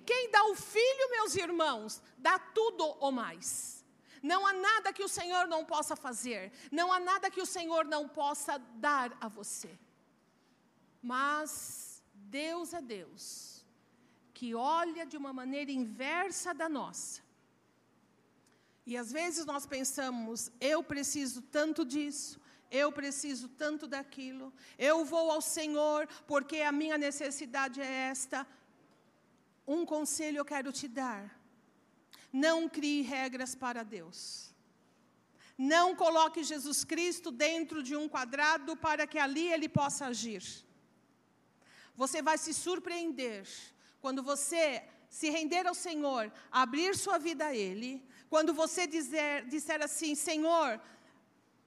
Quem 0.05 0.29
dá 0.31 0.43
o 0.45 0.55
filho, 0.55 1.11
meus 1.11 1.35
irmãos, 1.35 2.01
dá 2.17 2.37
tudo 2.37 2.83
ou 2.99 3.11
mais. 3.11 3.83
Não 4.21 4.45
há 4.47 4.53
nada 4.53 4.93
que 4.93 5.03
o 5.03 5.09
Senhor 5.09 5.47
não 5.47 5.65
possa 5.65 5.95
fazer, 5.95 6.51
não 6.71 6.93
há 6.93 6.99
nada 6.99 7.29
que 7.29 7.41
o 7.41 7.45
Senhor 7.45 7.83
não 7.85 8.07
possa 8.07 8.57
dar 8.57 9.17
a 9.19 9.27
você. 9.27 9.77
Mas 11.01 12.01
Deus 12.13 12.73
é 12.73 12.81
Deus, 12.81 13.65
que 14.33 14.55
olha 14.55 15.05
de 15.05 15.17
uma 15.17 15.33
maneira 15.33 15.71
inversa 15.71 16.53
da 16.53 16.69
nossa. 16.69 17.21
E 18.85 18.95
às 18.97 19.11
vezes 19.11 19.45
nós 19.45 19.65
pensamos, 19.65 20.51
eu 20.59 20.81
preciso 20.81 21.41
tanto 21.41 21.83
disso, 21.83 22.39
eu 22.71 22.91
preciso 22.91 23.47
tanto 23.49 23.87
daquilo, 23.87 24.53
eu 24.77 25.05
vou 25.05 25.31
ao 25.31 25.41
Senhor 25.41 26.07
porque 26.25 26.61
a 26.61 26.71
minha 26.71 26.97
necessidade 26.97 27.81
é 27.81 28.09
esta. 28.09 28.47
Um 29.67 29.86
conselho 29.86 30.38
eu 30.39 30.45
quero 30.45 30.71
te 30.71 30.88
dar. 30.88 31.39
Não 32.32 32.67
crie 32.67 33.02
regras 33.02 33.56
para 33.56 33.84
Deus. 33.84 34.54
Não 35.58 35.95
coloque 35.95 36.43
Jesus 36.43 36.84
Cristo 36.84 37.32
dentro 37.32 37.84
de 37.84 37.95
um 37.95 38.10
quadrado 38.10 38.76
para 38.76 39.06
que 39.06 39.19
ali 39.19 39.47
ele 39.52 39.69
possa 39.69 40.08
agir. 40.08 40.43
Você 41.95 42.21
vai 42.21 42.38
se 42.38 42.54
surpreender 42.54 43.47
quando 44.02 44.23
você 44.23 44.84
se 45.13 45.30
render 45.30 45.67
ao 45.67 45.76
Senhor, 45.76 46.32
abrir 46.52 46.95
sua 46.95 47.19
vida 47.19 47.45
a 47.45 47.56
Ele, 47.56 48.04
quando 48.32 48.52
você 48.52 48.88
dizer, 48.88 49.45
disser 49.45 49.80
assim: 49.80 50.15
Senhor, 50.15 50.82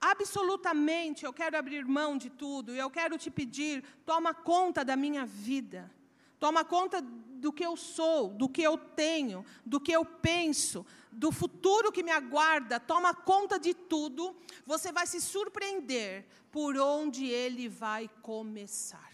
absolutamente 0.01 1.23
eu 1.23 1.31
quero 1.31 1.57
abrir 1.57 1.85
mão 1.85 2.17
de 2.17 2.29
tudo, 2.29 2.75
eu 2.75 2.89
quero 2.89 3.17
te 3.17 3.31
pedir, 3.31 3.85
toma 4.05 4.33
conta 4.33 4.83
da 4.83 4.97
minha 4.97 5.25
vida, 5.25 5.89
toma 6.39 6.63
conta 6.63 7.01
do 7.01 7.51
que 7.53 7.65
eu 7.65 7.75
sou, 7.75 8.29
do 8.29 8.49
que 8.49 8.61
eu 8.61 8.77
tenho, 8.77 9.45
do 9.65 9.79
que 9.79 9.91
eu 9.91 10.03
penso, 10.03 10.85
do 11.11 11.31
futuro 11.31 11.91
que 11.91 12.03
me 12.03 12.11
aguarda, 12.11 12.79
toma 12.79 13.13
conta 13.13 13.59
de 13.59 13.73
tudo, 13.73 14.35
você 14.65 14.91
vai 14.91 15.05
se 15.07 15.21
surpreender 15.21 16.25
por 16.51 16.77
onde 16.77 17.25
ele 17.25 17.67
vai 17.67 18.09
começar. 18.21 19.07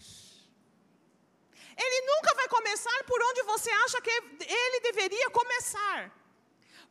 Ele 1.76 2.06
nunca 2.06 2.34
vai 2.34 2.48
começar 2.48 3.04
por 3.04 3.20
onde 3.22 3.42
você 3.42 3.70
acha 3.70 4.00
que 4.00 4.10
ele 4.10 4.80
deveria 4.80 5.28
começar. 5.30 6.12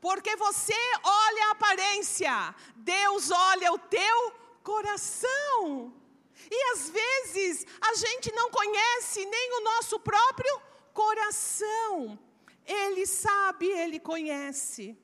Porque 0.01 0.35
você 0.35 0.75
olha 1.01 1.47
a 1.47 1.51
aparência, 1.51 2.53
Deus 2.75 3.31
olha 3.31 3.71
o 3.71 3.79
teu 3.79 4.33
coração. 4.61 5.93
E 6.49 6.71
às 6.73 6.89
vezes 6.89 7.65
a 7.81 7.93
gente 7.95 8.31
não 8.33 8.49
conhece 8.49 9.25
nem 9.25 9.59
o 9.59 9.63
nosso 9.63 9.99
próprio 9.99 10.61
coração. 10.93 12.17
Ele 12.65 13.05
sabe, 13.05 13.67
ele 13.67 13.99
conhece. 13.99 14.97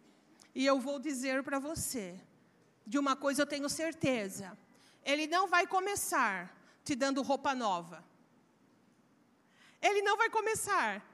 E 0.54 0.66
eu 0.66 0.80
vou 0.80 1.00
dizer 1.00 1.44
para 1.44 1.60
você, 1.60 2.20
de 2.86 2.98
uma 2.98 3.16
coisa 3.16 3.42
eu 3.42 3.48
tenho 3.48 3.70
certeza: 3.70 4.58
Ele 5.04 5.28
não 5.28 5.48
vai 5.48 5.68
começar 5.68 6.56
te 6.84 6.96
dando 6.96 7.22
roupa 7.22 7.54
nova. 7.54 8.04
Ele 9.82 10.02
não 10.02 10.18
vai 10.18 10.30
começar 10.30 11.06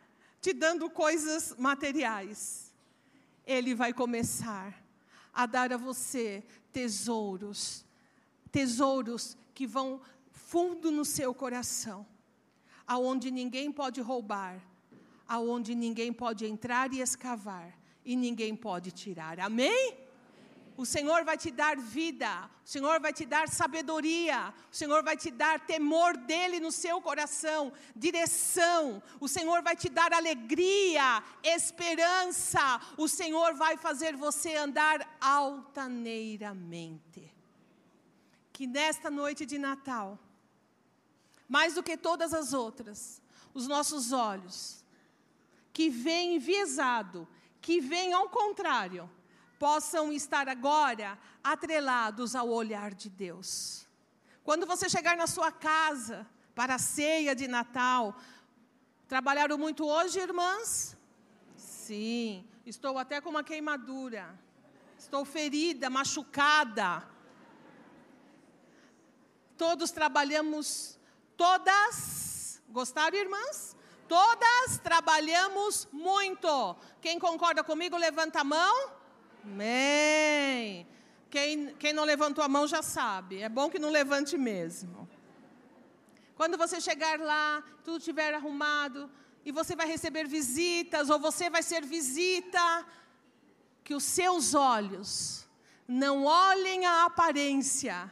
te 0.41 0.53
dando 0.53 0.89
coisas 0.89 1.55
materiais. 1.57 2.73
Ele 3.45 3.75
vai 3.75 3.93
começar 3.93 4.73
a 5.33 5.45
dar 5.45 5.71
a 5.73 5.77
você 5.77 6.43
tesouros, 6.71 7.85
tesouros 8.51 9.37
que 9.53 9.67
vão 9.67 10.01
fundo 10.51 10.91
no 10.91 11.03
seu 11.03 11.33
coração, 11.33 12.05
aonde 12.85 13.31
ninguém 13.31 13.71
pode 13.71 13.99
roubar, 13.99 14.61
aonde 15.27 15.73
ninguém 15.73 16.13
pode 16.13 16.45
entrar 16.45 16.93
e 16.93 17.01
escavar 17.01 17.75
e 18.03 18.15
ninguém 18.15 18.55
pode 18.55 18.91
tirar. 18.91 19.39
Amém? 19.39 19.97
O 20.77 20.85
Senhor 20.85 21.23
vai 21.23 21.37
te 21.37 21.49
dar 21.49 21.77
vida, 21.77 22.49
o 22.63 22.67
Senhor 22.67 22.99
vai 22.99 23.13
te 23.13 23.25
dar 23.25 23.47
sabedoria, 23.47 24.53
o 24.71 24.75
Senhor 24.75 25.01
vai 25.01 25.15
te 25.15 25.31
dar 25.31 25.61
temor 25.61 26.17
dele 26.17 26.59
no 26.59 26.71
seu 26.71 27.01
coração, 27.01 27.71
direção, 27.95 29.01
o 29.19 29.27
Senhor 29.27 29.63
vai 29.63 29.75
te 29.75 29.89
dar 29.89 30.13
alegria, 30.13 31.23
esperança, 31.41 32.79
o 32.97 33.07
Senhor 33.07 33.55
vai 33.55 33.77
fazer 33.77 34.15
você 34.17 34.55
andar 34.55 35.17
altaneiramente. 35.21 37.33
Que 38.51 38.67
nesta 38.67 39.09
noite 39.09 39.45
de 39.45 39.57
Natal, 39.57 40.19
mais 41.47 41.75
do 41.75 41.83
que 41.83 41.97
todas 41.97 42.33
as 42.33 42.53
outras, 42.53 43.21
os 43.53 43.67
nossos 43.67 44.11
olhos, 44.11 44.83
que 45.71 45.89
vêm 45.89 46.35
enviesado, 46.35 47.27
que 47.61 47.79
vêm 47.79 48.13
ao 48.13 48.29
contrário, 48.29 49.09
possam 49.59 50.11
estar 50.11 50.47
agora 50.47 51.17
atrelados 51.43 52.35
ao 52.35 52.49
olhar 52.49 52.93
de 52.93 53.09
Deus. 53.09 53.85
Quando 54.43 54.65
você 54.65 54.87
chegar 54.89 55.17
na 55.17 55.27
sua 55.27 55.51
casa 55.51 56.27
para 56.53 56.75
a 56.75 56.79
ceia 56.79 57.35
de 57.35 57.47
Natal, 57.47 58.15
trabalharam 59.07 59.57
muito 59.57 59.85
hoje, 59.85 60.19
irmãs? 60.19 60.95
Sim, 61.55 62.47
estou 62.65 62.97
até 62.97 63.19
com 63.21 63.29
uma 63.29 63.43
queimadura. 63.43 64.37
Estou 64.97 65.23
ferida, 65.25 65.89
machucada. 65.89 67.03
Todos 69.57 69.91
trabalhamos, 69.91 70.97
todas. 71.37 72.61
Gostaram, 72.69 73.17
irmãs? 73.17 73.75
Todas 74.07 74.77
trabalhamos 74.83 75.87
muito. 75.91 76.75
Quem 77.01 77.17
concorda 77.17 77.63
comigo, 77.63 77.97
levanta 77.97 78.41
a 78.41 78.43
mão. 78.43 78.91
Amém. 79.43 80.87
Quem, 81.29 81.75
quem 81.75 81.93
não 81.93 82.03
levantou 82.03 82.43
a 82.43 82.47
mão 82.47 82.67
já 82.67 82.81
sabe. 82.81 83.41
É 83.41 83.49
bom 83.49 83.69
que 83.69 83.79
não 83.79 83.89
levante 83.89 84.37
mesmo. 84.37 85.09
Quando 86.35 86.57
você 86.57 86.81
chegar 86.81 87.19
lá, 87.19 87.63
tudo 87.83 87.99
estiver 87.99 88.33
arrumado, 88.33 89.09
e 89.45 89.51
você 89.51 89.75
vai 89.75 89.87
receber 89.87 90.27
visitas, 90.27 91.09
ou 91.09 91.19
você 91.19 91.49
vai 91.49 91.63
ser 91.63 91.85
visita, 91.85 92.85
que 93.83 93.93
os 93.93 94.03
seus 94.03 94.53
olhos 94.53 95.47
não 95.87 96.25
olhem 96.25 96.85
a 96.85 97.05
aparência, 97.05 98.11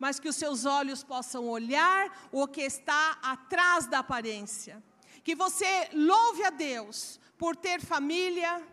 mas 0.00 0.18
que 0.18 0.28
os 0.28 0.36
seus 0.36 0.64
olhos 0.64 1.04
possam 1.04 1.46
olhar 1.46 2.28
o 2.32 2.48
que 2.48 2.62
está 2.62 3.18
atrás 3.22 3.86
da 3.86 3.98
aparência. 3.98 4.82
Que 5.22 5.36
você 5.36 5.90
louve 5.92 6.42
a 6.42 6.50
Deus 6.50 7.20
por 7.36 7.54
ter 7.54 7.82
família, 7.82 8.66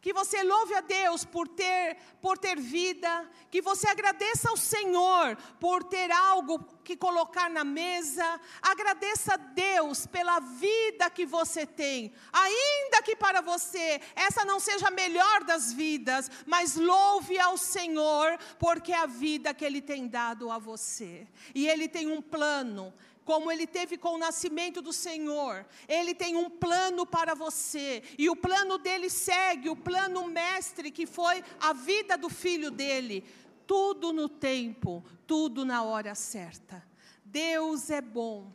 que 0.00 0.12
você 0.12 0.42
louve 0.42 0.74
a 0.74 0.80
Deus 0.80 1.24
por 1.24 1.46
ter, 1.46 1.96
por 2.22 2.38
ter 2.38 2.58
vida, 2.58 3.30
que 3.50 3.60
você 3.60 3.88
agradeça 3.88 4.48
ao 4.48 4.56
Senhor 4.56 5.36
por 5.58 5.84
ter 5.84 6.10
algo 6.10 6.64
que 6.82 6.96
colocar 6.96 7.50
na 7.50 7.64
mesa, 7.64 8.40
agradeça 8.62 9.34
a 9.34 9.36
Deus 9.36 10.06
pela 10.06 10.40
vida 10.40 11.10
que 11.10 11.26
você 11.26 11.66
tem, 11.66 12.12
ainda 12.32 13.02
que 13.02 13.14
para 13.14 13.40
você 13.42 14.00
essa 14.16 14.44
não 14.44 14.58
seja 14.58 14.88
a 14.88 14.90
melhor 14.90 15.44
das 15.44 15.72
vidas, 15.72 16.30
mas 16.46 16.76
louve 16.76 17.38
ao 17.38 17.58
Senhor 17.58 18.38
porque 18.58 18.92
é 18.92 18.98
a 18.98 19.06
vida 19.06 19.52
que 19.52 19.64
Ele 19.64 19.82
tem 19.82 20.08
dado 20.08 20.50
a 20.50 20.58
você, 20.58 21.26
e 21.54 21.68
Ele 21.68 21.88
tem 21.88 22.10
um 22.10 22.22
plano, 22.22 22.92
como 23.30 23.52
ele 23.52 23.64
teve 23.64 23.96
com 23.96 24.14
o 24.16 24.18
nascimento 24.18 24.82
do 24.82 24.92
Senhor. 24.92 25.64
Ele 25.86 26.12
tem 26.12 26.34
um 26.34 26.50
plano 26.50 27.06
para 27.06 27.32
você, 27.32 28.02
e 28.18 28.28
o 28.28 28.34
plano 28.34 28.76
dele 28.76 29.08
segue 29.08 29.70
o 29.70 29.76
plano 29.76 30.26
mestre 30.26 30.90
que 30.90 31.06
foi 31.06 31.44
a 31.60 31.72
vida 31.72 32.18
do 32.18 32.28
filho 32.28 32.72
dele. 32.72 33.24
Tudo 33.68 34.12
no 34.12 34.28
tempo, 34.28 35.04
tudo 35.28 35.64
na 35.64 35.84
hora 35.84 36.12
certa. 36.16 36.84
Deus 37.24 37.88
é 37.88 38.00
bom. 38.00 38.52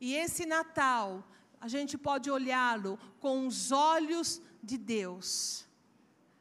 E 0.00 0.16
esse 0.16 0.44
Natal, 0.44 1.22
a 1.60 1.68
gente 1.68 1.96
pode 1.96 2.28
olhá-lo 2.28 2.98
com 3.20 3.46
os 3.46 3.70
olhos 3.70 4.42
de 4.60 4.76
Deus. 4.76 5.64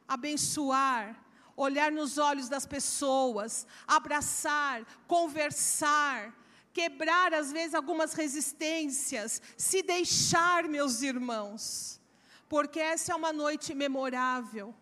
Abençoar, 0.08 1.24
olhar 1.56 1.92
nos 1.92 2.18
olhos 2.18 2.50
das 2.50 2.66
pessoas, 2.66 3.68
abraçar, 3.86 4.84
conversar, 5.08 6.34
quebrar 6.78 7.34
às 7.34 7.54
vezes 7.54 7.74
algumas 7.74 8.12
resistências, 8.14 9.42
se 9.58 9.82
deixar, 9.82 10.66
meus 10.66 11.02
irmãos, 11.02 12.02
porque 12.50 12.82
essa 12.82 13.14
é 13.14 13.16
uma 13.16 13.32
noite 13.32 13.74
memorável. 13.74 14.76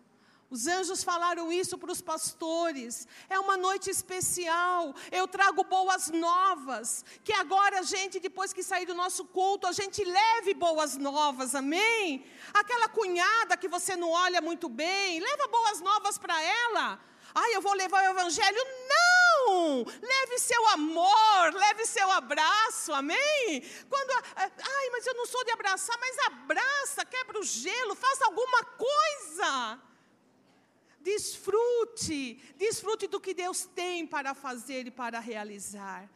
Os 0.50 0.66
anjos 0.66 1.02
falaram 1.02 1.52
isso 1.52 1.76
para 1.78 1.90
os 1.90 2.00
pastores. 2.00 3.08
É 3.28 3.38
uma 3.38 3.56
noite 3.56 3.90
especial. 3.90 4.94
Eu 5.10 5.26
trago 5.26 5.64
boas 5.64 6.10
novas. 6.10 7.04
Que 7.24 7.32
agora, 7.32 7.82
gente, 7.82 8.20
depois 8.20 8.52
que 8.52 8.62
sair 8.62 8.86
do 8.86 8.94
nosso 8.94 9.24
culto, 9.24 9.66
a 9.66 9.72
gente 9.72 10.04
leve 10.04 10.54
boas 10.54 10.96
novas, 10.96 11.54
amém? 11.54 12.24
Aquela 12.52 12.88
cunhada 12.88 13.56
que 13.56 13.66
você 13.66 13.96
não 13.96 14.10
olha 14.10 14.40
muito 14.40 14.68
bem, 14.68 15.18
leva 15.18 15.48
boas 15.48 15.80
novas 15.80 16.18
para 16.18 16.40
ela. 16.40 17.00
Ai, 17.34 17.56
eu 17.56 17.60
vou 17.60 17.74
levar 17.74 18.04
o 18.04 18.10
evangelho? 18.10 18.58
Não! 18.88 19.84
Leve 20.34 20.38
seu 20.40 20.68
amor, 20.68 21.54
leve 21.54 21.86
seu 21.86 22.10
abraço, 22.10 22.92
amém? 22.92 23.62
Quando, 23.88 24.10
ai, 24.36 24.90
mas 24.90 25.06
eu 25.06 25.14
não 25.14 25.26
sou 25.26 25.44
de 25.44 25.52
abraçar, 25.52 25.96
mas 26.00 26.18
abraça, 26.26 27.04
quebra 27.04 27.38
o 27.38 27.44
gelo, 27.44 27.94
faça 27.94 28.24
alguma 28.24 28.64
coisa. 28.64 29.80
Desfrute, 30.98 32.34
desfrute 32.56 33.06
do 33.06 33.20
que 33.20 33.32
Deus 33.32 33.64
tem 33.64 34.04
para 34.04 34.34
fazer 34.34 34.88
e 34.88 34.90
para 34.90 35.20
realizar. 35.20 36.10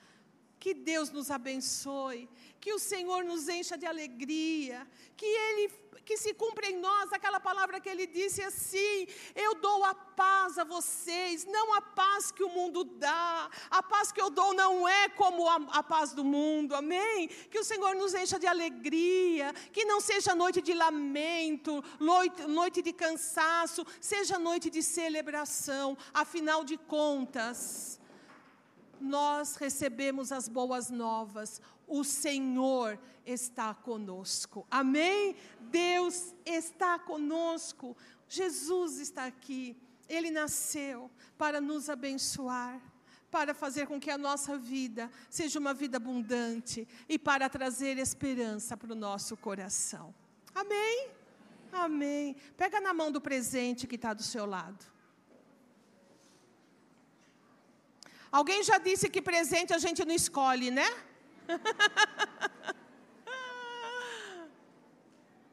Que 0.59 0.75
Deus 0.75 1.11
nos 1.11 1.31
abençoe, 1.31 2.29
que 2.61 2.73
o 2.73 2.79
Senhor 2.79 3.25
nos 3.25 3.49
encha 3.49 3.77
de 3.79 3.87
alegria, 3.87 4.87
que 5.17 5.27
Ele 5.27 5.71
que 6.09 6.17
se 6.17 6.33
cumpra 6.33 6.67
em 6.67 6.79
nós 6.79 7.13
aquela 7.13 7.39
palavra 7.39 7.79
que 7.79 7.89
ele 7.89 8.07
disse 8.07 8.43
assim: 8.43 9.07
Eu 9.35 9.57
dou 9.57 9.85
a 9.85 9.95
paz 9.95 10.57
a 10.57 10.65
vocês, 10.65 11.45
não 11.45 11.75
a 11.75 11.83
paz 11.83 12.31
que 12.33 12.43
o 12.43 12.49
mundo 12.49 12.83
dá, 12.83 13.51
a 13.71 13.83
paz 13.83 14.11
que 14.11 14.19
eu 14.19 14.31
dou 14.31 14.55
não 14.55 14.89
é 14.89 15.11
como 15.11 15.47
a, 15.47 15.57
a 15.81 15.83
paz 15.83 16.15
do 16.15 16.25
mundo, 16.25 16.75
amém? 16.75 17.29
Que 17.51 17.59
o 17.59 17.65
Senhor 17.65 17.95
nos 17.95 18.15
encha 18.15 18.39
de 18.39 18.47
alegria, 18.47 19.53
que 19.71 19.85
não 19.85 20.01
seja 20.01 20.35
noite 20.35 20.63
de 20.63 20.73
lamento, 20.73 21.85
noite, 22.01 22.41
noite 22.45 22.81
de 22.81 22.95
cansaço, 22.95 23.87
seja 24.01 24.39
noite 24.39 24.71
de 24.71 24.83
celebração, 24.83 25.95
afinal 26.15 26.65
de 26.65 26.79
contas 26.79 27.98
nós 29.01 29.57
recebemos 29.57 30.33
as 30.33 30.49
boas 30.49 30.91
novas. 30.91 31.61
O 31.87 32.05
Senhor 32.05 32.99
está 33.25 33.75
conosco. 33.75 34.67
Amém? 34.71 35.37
Deus 35.71 36.35
está 36.45 36.99
conosco. 36.99 37.97
Jesus 38.29 38.99
está 38.99 39.27
aqui. 39.27 39.77
Ele 40.09 40.31
nasceu 40.31 41.11
para 41.37 41.61
nos 41.61 41.89
abençoar, 41.91 42.81
para 43.31 43.55
fazer 43.55 43.87
com 43.87 44.01
que 44.01 44.11
a 44.11 44.19
nossa 44.19 44.57
vida 44.57 45.11
seja 45.29 45.59
uma 45.59 45.75
vida 45.75 45.99
abundante 45.99 46.89
e 47.09 47.19
para 47.19 47.49
trazer 47.49 47.99
esperança 47.99 48.77
para 48.77 48.93
o 48.93 48.97
nosso 48.97 49.37
coração. 49.37 50.15
Amém? 50.55 51.11
Amém. 51.71 52.37
Pega 52.57 52.81
na 52.81 52.95
mão 52.95 53.13
do 53.13 53.21
presente 53.21 53.87
que 53.87 53.97
está 53.97 54.15
do 54.15 54.23
seu 54.23 54.47
lado. 54.47 54.98
Alguém 58.31 58.63
já 58.63 58.79
disse 58.79 59.09
que 59.09 59.23
presente 59.23 59.73
a 59.73 59.79
gente 59.79 60.05
não 60.05 60.15
escolhe, 60.15 60.71
né? 60.71 60.87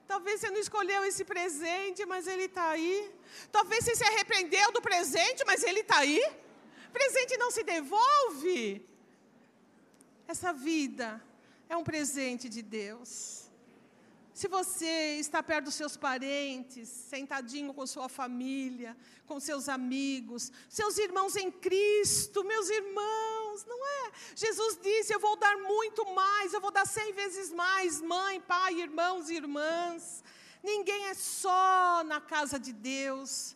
Talvez 0.07 0.39
você 0.39 0.49
não 0.49 0.59
escolheu 0.59 1.03
esse 1.05 1.23
presente, 1.25 2.05
mas 2.05 2.27
ele 2.27 2.43
está 2.43 2.69
aí. 2.69 3.11
Talvez 3.51 3.83
você 3.83 3.95
se 3.95 4.03
arrependeu 4.03 4.71
do 4.71 4.81
presente, 4.81 5.43
mas 5.45 5.63
ele 5.63 5.79
está 5.81 5.99
aí. 5.99 6.21
Presente 6.91 7.37
não 7.37 7.49
se 7.49 7.63
devolve. 7.63 8.85
Essa 10.27 10.51
vida 10.53 11.21
é 11.69 11.75
um 11.77 11.83
presente 11.83 12.47
de 12.49 12.61
Deus. 12.61 13.44
Se 14.35 14.49
você 14.49 15.15
está 15.17 15.41
perto 15.41 15.65
dos 15.67 15.75
seus 15.75 15.95
parentes, 15.95 16.89
sentadinho 16.89 17.73
com 17.73 17.87
sua 17.87 18.09
família, 18.09 18.97
com 19.25 19.39
seus 19.39 19.69
amigos, 19.69 20.51
seus 20.67 20.97
irmãos 20.97 21.37
em 21.37 21.49
Cristo, 21.49 22.43
meus 22.43 22.69
irmãos, 22.69 23.63
não 23.65 23.87
é? 23.87 24.11
Jesus 24.35 24.77
disse: 24.83 25.13
Eu 25.13 25.21
vou 25.21 25.37
dar 25.37 25.55
muito 25.59 26.03
mais, 26.13 26.51
eu 26.51 26.59
vou 26.59 26.69
dar 26.69 26.85
cem 26.85 27.13
vezes 27.13 27.49
mais, 27.53 28.01
mãe, 28.01 28.41
pai, 28.41 28.73
irmãos 28.81 29.29
e 29.29 29.35
irmãs. 29.35 30.21
Ninguém 30.61 31.05
é 31.05 31.13
só 31.13 32.03
na 32.03 32.19
casa 32.19 32.59
de 32.59 32.73
Deus. 32.73 33.55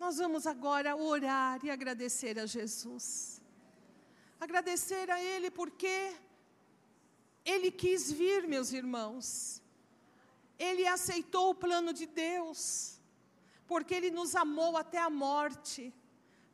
Nós 0.00 0.16
vamos 0.16 0.46
agora 0.46 0.96
orar 0.96 1.60
e 1.62 1.70
agradecer 1.70 2.38
a 2.38 2.46
Jesus. 2.46 3.42
Agradecer 4.40 5.10
a 5.10 5.22
Ele 5.22 5.50
porque 5.50 6.14
Ele 7.44 7.70
quis 7.70 8.10
vir, 8.10 8.48
meus 8.48 8.72
irmãos. 8.72 9.61
Ele 10.68 10.86
aceitou 10.86 11.50
o 11.50 11.54
plano 11.56 11.92
de 11.92 12.06
Deus, 12.06 13.00
porque 13.66 13.92
Ele 13.92 14.12
nos 14.12 14.36
amou 14.36 14.76
até 14.76 14.98
a 14.98 15.10
morte, 15.10 15.92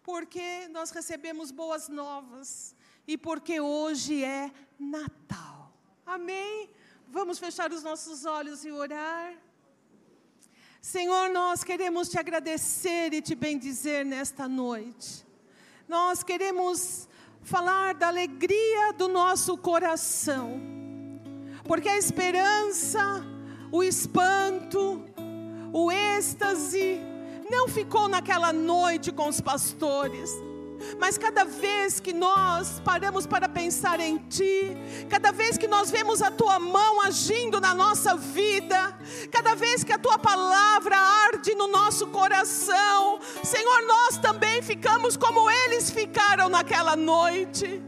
porque 0.03 0.67
nós 0.69 0.91
recebemos 0.91 1.51
boas 1.51 1.91
novas 1.91 2.75
e 3.07 3.19
porque 3.19 3.61
hoje 3.61 4.25
é 4.25 4.51
Natal. 4.79 5.71
Amém? 6.07 6.71
Vamos 7.07 7.39
fechar 7.39 7.71
os 7.71 7.83
nossos 7.83 8.25
olhos 8.25 8.65
e 8.65 8.71
orar. 8.71 9.35
Senhor, 10.81 11.29
nós 11.29 11.63
queremos 11.63 12.09
te 12.09 12.19
agradecer 12.19 13.13
e 13.13 13.21
te 13.21 13.35
bendizer 13.35 14.07
nesta 14.07 14.49
noite. 14.49 15.27
Nós 15.87 16.23
queremos 16.23 17.07
falar 17.43 17.93
da 17.95 18.09
alegria 18.09 18.95
do 18.95 19.07
nosso 19.07 19.59
coração, 19.59 20.59
porque 21.67 21.91
a 21.91 21.99
esperança 21.99 23.23
o 23.71 23.83
espanto, 23.83 25.03
o 25.73 25.91
êxtase, 25.91 27.01
não 27.51 27.69
ficou 27.69 28.09
naquela 28.09 28.53
noite 28.53 29.11
com 29.13 29.29
os 29.29 29.41
pastores. 29.41 30.31
Mas 30.99 31.19
cada 31.19 31.45
vez 31.45 31.99
que 31.99 32.13
nós 32.13 32.81
paramos 32.85 33.27
para 33.27 33.49
pensar 33.49 33.99
em 33.99 34.19
Ti, 34.19 34.77
cada 35.09 35.33
vez 35.33 35.59
que 35.59 35.67
nós 35.67 35.91
vemos 35.91 36.23
a 36.23 36.31
Tua 36.31 36.59
mão 36.59 37.03
agindo 37.03 37.61
na 37.61 37.75
nossa 37.75 38.17
vida, 38.17 38.97
cada 39.31 39.55
vez 39.55 39.83
que 39.83 39.93
a 39.93 39.99
Tua 39.99 40.19
palavra 40.19 40.97
arde 40.97 41.55
no 41.55 41.67
nosso 41.69 42.07
coração, 42.09 43.19
Senhor, 43.43 43.83
nós 43.87 44.19
também 44.19 44.63
ficamos 44.63 45.17
como 45.17 45.51
eles 45.51 45.91
ficaram 45.91 46.49
naquela 46.49 46.95
noite. 46.95 47.83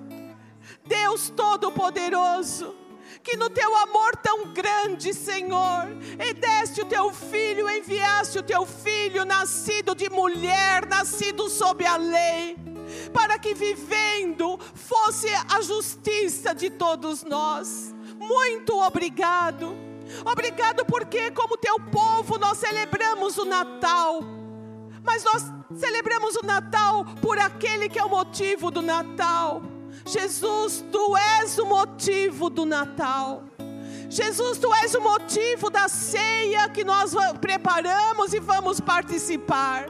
Deus 0.84 1.30
Todo-Poderoso, 1.30 2.74
que 3.22 3.36
no 3.36 3.50
teu 3.50 3.76
amor 3.76 4.16
tão 4.16 4.52
grande, 4.52 5.12
Senhor, 5.12 5.86
e 6.18 6.32
deste 6.32 6.80
o 6.80 6.86
teu 6.86 7.12
filho, 7.12 7.68
enviaste 7.68 8.38
o 8.38 8.42
teu 8.42 8.64
filho, 8.64 9.24
nascido 9.24 9.94
de 9.94 10.08
mulher, 10.08 10.86
nascido 10.86 11.48
sob 11.48 11.84
a 11.84 11.96
lei, 11.96 12.56
para 13.12 13.38
que 13.38 13.54
vivendo 13.54 14.58
fosse 14.74 15.28
a 15.48 15.60
justiça 15.60 16.54
de 16.54 16.70
todos 16.70 17.22
nós. 17.22 17.94
Muito 18.18 18.78
obrigado. 18.80 19.76
Obrigado 20.24 20.84
porque, 20.84 21.30
como 21.30 21.56
teu 21.56 21.78
povo, 21.78 22.36
nós 22.38 22.58
celebramos 22.58 23.38
o 23.38 23.44
Natal. 23.44 24.20
Mas 25.04 25.22
nós 25.24 25.44
celebramos 25.78 26.36
o 26.36 26.44
Natal 26.44 27.04
por 27.22 27.38
aquele 27.38 27.88
que 27.88 27.98
é 27.98 28.04
o 28.04 28.08
motivo 28.08 28.70
do 28.70 28.82
Natal 28.82 29.62
Jesus, 30.06 30.84
tu 30.90 31.16
és 31.16 31.58
o 31.58 31.66
motivo 31.66 32.50
do 32.50 32.64
Natal. 32.64 33.44
Jesus, 34.10 34.58
tu 34.58 34.74
és 34.82 34.92
o 34.94 35.00
motivo 35.00 35.70
da 35.70 35.88
ceia 35.88 36.68
que 36.68 36.82
nós 36.82 37.12
preparamos 37.40 38.34
e 38.34 38.40
vamos 38.40 38.80
participar. 38.80 39.86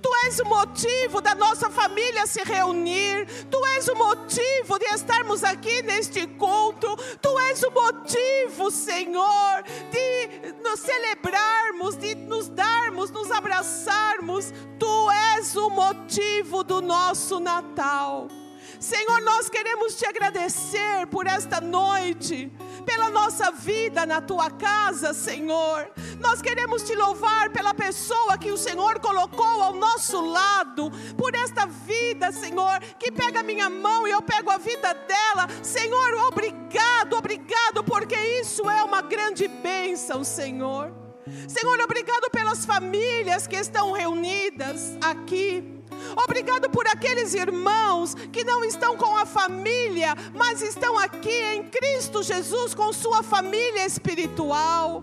Tu 0.00 0.08
és 0.26 0.38
o 0.38 0.44
motivo 0.44 1.20
da 1.20 1.34
nossa 1.34 1.68
família 1.68 2.24
se 2.24 2.40
reunir. 2.44 3.26
Tu 3.50 3.66
és 3.76 3.88
o 3.88 3.96
motivo 3.96 4.78
de 4.78 4.86
estarmos 4.94 5.42
aqui 5.42 5.82
neste 5.82 6.24
culto. 6.24 6.96
Tu 7.20 7.40
és 7.50 7.64
o 7.64 7.70
motivo, 7.72 8.70
Senhor, 8.70 9.64
de 9.90 10.54
nos 10.62 10.78
celebrarmos, 10.78 11.96
de 11.96 12.14
nos 12.14 12.48
darmos, 12.48 13.10
nos 13.10 13.32
abraçarmos. 13.32 14.52
Tu 14.78 15.10
és 15.36 15.56
o 15.56 15.68
motivo 15.68 16.62
do 16.62 16.80
nosso 16.80 17.40
Natal. 17.40 18.28
Senhor, 18.84 19.22
nós 19.22 19.48
queremos 19.48 19.94
te 19.94 20.04
agradecer 20.04 21.06
por 21.10 21.26
esta 21.26 21.58
noite, 21.58 22.52
pela 22.84 23.08
nossa 23.08 23.50
vida 23.50 24.04
na 24.04 24.20
tua 24.20 24.50
casa, 24.50 25.14
Senhor. 25.14 25.90
Nós 26.20 26.42
queremos 26.42 26.82
te 26.82 26.94
louvar 26.94 27.48
pela 27.48 27.72
pessoa 27.72 28.36
que 28.36 28.50
o 28.50 28.58
Senhor 28.58 29.00
colocou 29.00 29.62
ao 29.62 29.72
nosso 29.72 30.20
lado, 30.20 30.92
por 31.16 31.34
esta 31.34 31.64
vida, 31.64 32.30
Senhor, 32.30 32.78
que 32.98 33.10
pega 33.10 33.42
minha 33.42 33.70
mão 33.70 34.06
e 34.06 34.10
eu 34.10 34.20
pego 34.20 34.50
a 34.50 34.58
vida 34.58 34.92
dela. 34.92 35.48
Senhor, 35.62 36.12
obrigado, 36.28 37.14
obrigado, 37.16 37.82
porque 37.84 38.16
isso 38.42 38.68
é 38.68 38.84
uma 38.84 39.00
grande 39.00 39.48
bênção, 39.48 40.22
Senhor. 40.22 40.92
Senhor, 41.48 41.80
obrigado 41.80 42.30
pelas 42.30 42.66
famílias 42.66 43.46
que 43.46 43.56
estão 43.56 43.92
reunidas 43.92 44.94
aqui. 45.00 45.74
Obrigado 46.22 46.70
por 46.70 46.86
aqueles 46.86 47.34
irmãos 47.34 48.14
que 48.32 48.44
não 48.44 48.64
estão 48.64 48.96
com 48.96 49.16
a 49.16 49.26
família, 49.26 50.14
mas 50.34 50.62
estão 50.62 50.98
aqui 50.98 51.30
em 51.30 51.64
Cristo 51.64 52.22
Jesus 52.22 52.74
com 52.74 52.92
sua 52.92 53.22
família 53.22 53.86
espiritual. 53.86 55.02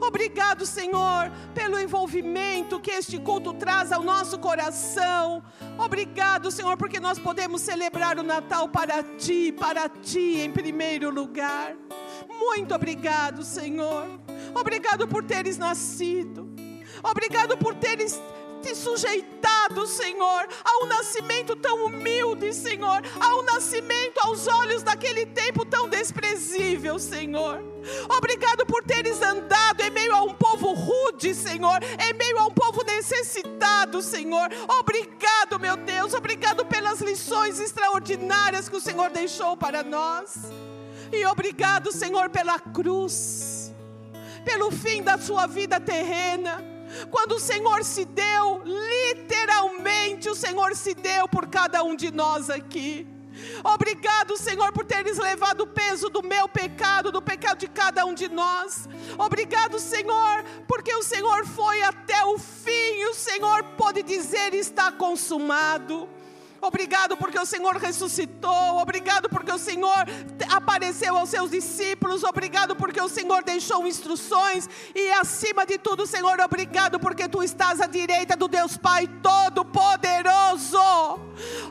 Obrigado, 0.00 0.64
Senhor, 0.64 1.30
pelo 1.54 1.78
envolvimento 1.78 2.80
que 2.80 2.90
este 2.90 3.18
culto 3.18 3.52
traz 3.52 3.92
ao 3.92 4.02
nosso 4.02 4.38
coração. 4.38 5.42
Obrigado, 5.78 6.50
Senhor, 6.50 6.76
porque 6.76 6.98
nós 6.98 7.18
podemos 7.18 7.60
celebrar 7.60 8.18
o 8.18 8.22
Natal 8.22 8.68
para 8.68 9.02
ti, 9.02 9.52
para 9.52 9.88
ti 9.88 10.38
em 10.38 10.50
primeiro 10.50 11.10
lugar. 11.10 11.76
Muito 12.28 12.74
obrigado, 12.74 13.44
Senhor. 13.44 14.06
Obrigado 14.54 15.06
por 15.06 15.22
teres 15.22 15.58
nascido. 15.58 16.48
Obrigado 17.02 17.56
por 17.58 17.74
teres 17.74 18.18
te 18.60 18.74
sujeitado, 18.74 19.86
Senhor, 19.86 20.46
a 20.64 20.84
um 20.84 20.86
nascimento 20.86 21.56
tão 21.56 21.86
humilde, 21.86 22.52
Senhor, 22.52 23.02
a 23.18 23.36
um 23.36 23.42
nascimento 23.42 24.18
aos 24.22 24.46
olhos 24.46 24.82
daquele 24.82 25.26
tempo 25.26 25.64
tão 25.64 25.88
desprezível, 25.88 26.98
Senhor. 26.98 27.62
Obrigado 28.16 28.66
por 28.66 28.82
teres 28.84 29.20
andado 29.22 29.80
em 29.80 29.90
meio 29.90 30.14
a 30.14 30.22
um 30.22 30.34
povo 30.34 30.72
rude, 30.72 31.34
Senhor, 31.34 31.82
em 31.82 32.12
meio 32.12 32.38
a 32.38 32.46
um 32.46 32.50
povo 32.50 32.84
necessitado, 32.84 34.02
Senhor. 34.02 34.50
Obrigado, 34.78 35.58
meu 35.58 35.76
Deus, 35.76 36.12
obrigado 36.12 36.64
pelas 36.66 37.00
lições 37.00 37.58
extraordinárias 37.58 38.68
que 38.68 38.76
o 38.76 38.80
Senhor 38.80 39.10
deixou 39.10 39.56
para 39.56 39.82
nós. 39.82 40.34
E 41.12 41.24
obrigado, 41.26 41.90
Senhor, 41.90 42.28
pela 42.30 42.58
cruz, 42.60 43.72
pelo 44.44 44.70
fim 44.70 45.02
da 45.02 45.18
sua 45.18 45.46
vida 45.46 45.80
terrena 45.80 46.69
quando 47.10 47.32
o 47.32 47.40
Senhor 47.40 47.84
se 47.84 48.04
deu, 48.04 48.62
literalmente 48.64 50.28
o 50.28 50.34
Senhor 50.34 50.74
se 50.74 50.94
deu 50.94 51.28
por 51.28 51.46
cada 51.46 51.82
um 51.82 51.94
de 51.94 52.10
nós 52.10 52.50
aqui. 52.50 53.06
Obrigado, 53.64 54.36
Senhor, 54.36 54.72
por 54.72 54.84
teres 54.84 55.18
levado 55.18 55.62
o 55.62 55.66
peso 55.66 56.08
do 56.08 56.22
meu 56.22 56.48
pecado, 56.48 57.12
do 57.12 57.22
pecado 57.22 57.58
de 57.58 57.68
cada 57.68 58.04
um 58.04 58.14
de 58.14 58.28
nós. 58.28 58.88
Obrigado, 59.18 59.78
Senhor, 59.78 60.44
porque 60.66 60.94
o 60.94 61.02
Senhor 61.02 61.46
foi 61.46 61.82
até 61.82 62.24
o 62.24 62.38
fim 62.38 62.70
e 62.70 63.06
o 63.08 63.14
Senhor 63.14 63.62
pode 63.76 64.02
dizer: 64.02 64.54
está 64.54 64.90
consumado. 64.90 66.08
Obrigado 66.60 67.16
porque 67.16 67.38
o 67.38 67.46
Senhor 67.46 67.76
ressuscitou. 67.76 68.78
Obrigado 68.78 69.28
porque 69.28 69.50
o 69.50 69.58
Senhor 69.58 70.04
apareceu 70.50 71.16
aos 71.16 71.30
seus 71.30 71.50
discípulos. 71.50 72.22
Obrigado 72.22 72.76
porque 72.76 73.00
o 73.00 73.08
Senhor 73.08 73.42
deixou 73.42 73.86
instruções. 73.86 74.68
E 74.94 75.10
acima 75.12 75.64
de 75.64 75.78
tudo, 75.78 76.06
Senhor, 76.06 76.38
obrigado 76.40 77.00
porque 77.00 77.28
tu 77.28 77.42
estás 77.42 77.80
à 77.80 77.86
direita 77.86 78.36
do 78.36 78.46
Deus 78.46 78.76
Pai 78.76 79.06
Todo-Poderoso. 79.22 80.78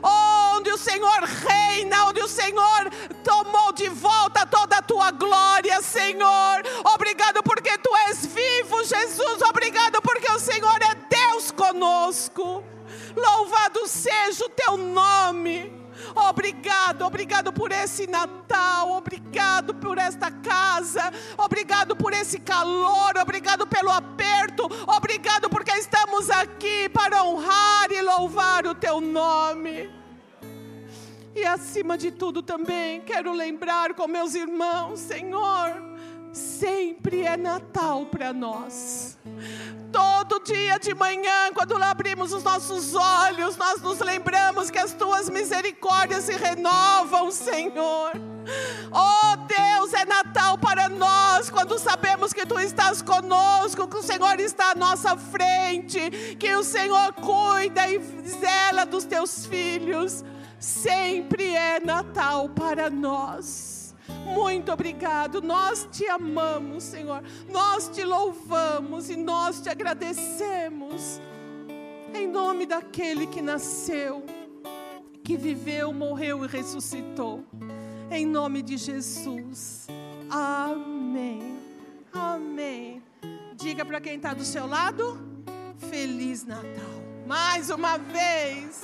Onde 0.02 0.72
o 0.72 0.78
Senhor 0.78 1.22
reina, 1.22 2.06
onde 2.06 2.20
o 2.20 2.28
Senhor 2.28 2.90
tomou 3.22 3.72
de 3.72 3.88
volta 3.88 4.44
toda 4.44 4.78
a 4.78 4.82
tua 4.82 5.12
glória, 5.12 5.80
Senhor. 5.82 6.62
Obrigado 6.94 7.42
porque 7.44 7.78
tu 7.78 7.94
és 8.08 8.26
vivo, 8.26 8.82
Jesus. 8.84 9.42
Obrigado 9.48 10.02
porque 10.02 10.30
o 10.32 10.40
Senhor 10.40 10.78
é 10.82 10.94
Deus 11.08 11.52
conosco. 11.52 12.64
Louvado 13.16 13.86
seja 13.86 14.44
o 14.44 14.48
teu 14.48 14.76
nome. 14.76 15.80
Obrigado, 16.14 17.04
obrigado 17.04 17.52
por 17.52 17.70
esse 17.72 18.06
Natal, 18.06 18.90
obrigado 18.92 19.74
por 19.74 19.98
esta 19.98 20.30
casa, 20.30 21.12
obrigado 21.36 21.94
por 21.94 22.12
esse 22.12 22.38
calor, 22.40 23.16
obrigado 23.20 23.66
pelo 23.66 23.90
aperto, 23.90 24.64
obrigado 24.86 25.48
porque 25.50 25.72
estamos 25.72 26.30
aqui 26.30 26.88
para 26.88 27.22
honrar 27.22 27.92
e 27.92 28.00
louvar 28.00 28.66
o 28.66 28.74
teu 28.74 29.00
nome. 29.00 29.90
E 31.34 31.44
acima 31.44 31.96
de 31.96 32.10
tudo 32.10 32.42
também 32.42 33.00
quero 33.02 33.32
lembrar 33.32 33.94
com 33.94 34.08
meus 34.08 34.34
irmãos, 34.34 35.00
Senhor, 35.00 35.80
sempre 36.32 37.22
é 37.22 37.36
Natal 37.36 38.06
para 38.06 38.32
nós. 38.32 39.18
Todo 39.92 40.40
dia 40.44 40.78
de 40.78 40.94
manhã, 40.94 41.52
quando 41.52 41.74
abrimos 41.82 42.32
os 42.32 42.44
nossos 42.44 42.94
olhos, 42.94 43.56
nós 43.56 43.82
nos 43.82 43.98
lembramos 43.98 44.70
que 44.70 44.78
as 44.78 44.92
tuas 44.92 45.28
misericórdias 45.28 46.24
se 46.24 46.36
renovam, 46.36 47.30
Senhor. 47.30 48.12
Oh 48.92 49.36
Deus, 49.46 49.92
é 49.94 50.04
Natal 50.04 50.58
para 50.58 50.88
nós 50.88 51.50
quando 51.50 51.78
sabemos 51.78 52.32
que 52.32 52.46
tu 52.46 52.58
estás 52.58 53.02
conosco, 53.02 53.88
que 53.88 53.96
o 53.96 54.02
Senhor 54.02 54.38
está 54.40 54.70
à 54.70 54.74
nossa 54.74 55.16
frente, 55.16 56.36
que 56.38 56.54
o 56.54 56.62
Senhor 56.62 57.12
cuida 57.14 57.88
e 57.88 58.00
zela 58.28 58.86
dos 58.86 59.04
teus 59.04 59.46
filhos. 59.46 60.24
Sempre 60.58 61.54
é 61.54 61.80
Natal 61.80 62.48
para 62.50 62.90
nós. 62.90 63.79
Muito 64.34 64.72
obrigado. 64.72 65.42
Nós 65.42 65.88
te 65.90 66.06
amamos, 66.06 66.84
Senhor. 66.84 67.22
Nós 67.48 67.88
te 67.88 68.04
louvamos 68.04 69.10
e 69.10 69.16
nós 69.16 69.60
te 69.60 69.68
agradecemos. 69.68 71.20
Em 72.14 72.26
nome 72.26 72.66
daquele 72.66 73.26
que 73.26 73.40
nasceu, 73.40 74.24
que 75.22 75.36
viveu, 75.36 75.92
morreu 75.92 76.44
e 76.44 76.48
ressuscitou. 76.48 77.44
Em 78.10 78.26
nome 78.26 78.62
de 78.62 78.76
Jesus. 78.76 79.86
Amém. 80.28 81.58
Amém. 82.12 83.02
Diga 83.54 83.84
para 83.84 84.00
quem 84.00 84.16
está 84.16 84.34
do 84.34 84.44
seu 84.44 84.66
lado: 84.66 85.18
Feliz 85.76 86.44
Natal. 86.44 87.00
Mais 87.26 87.70
uma 87.70 87.96
vez. 87.98 88.82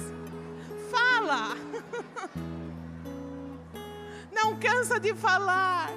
Fala. 0.90 1.56
Não 4.36 4.54
cansa 4.58 5.00
de 5.00 5.14
falar. 5.14 5.90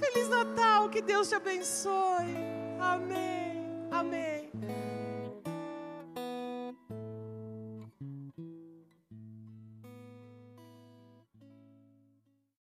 Feliz 0.00 0.26
Natal, 0.26 0.88
que 0.88 1.02
Deus 1.02 1.28
te 1.28 1.34
abençoe. 1.34 2.34
Amém. 2.80 3.66
Amém. 3.90 4.41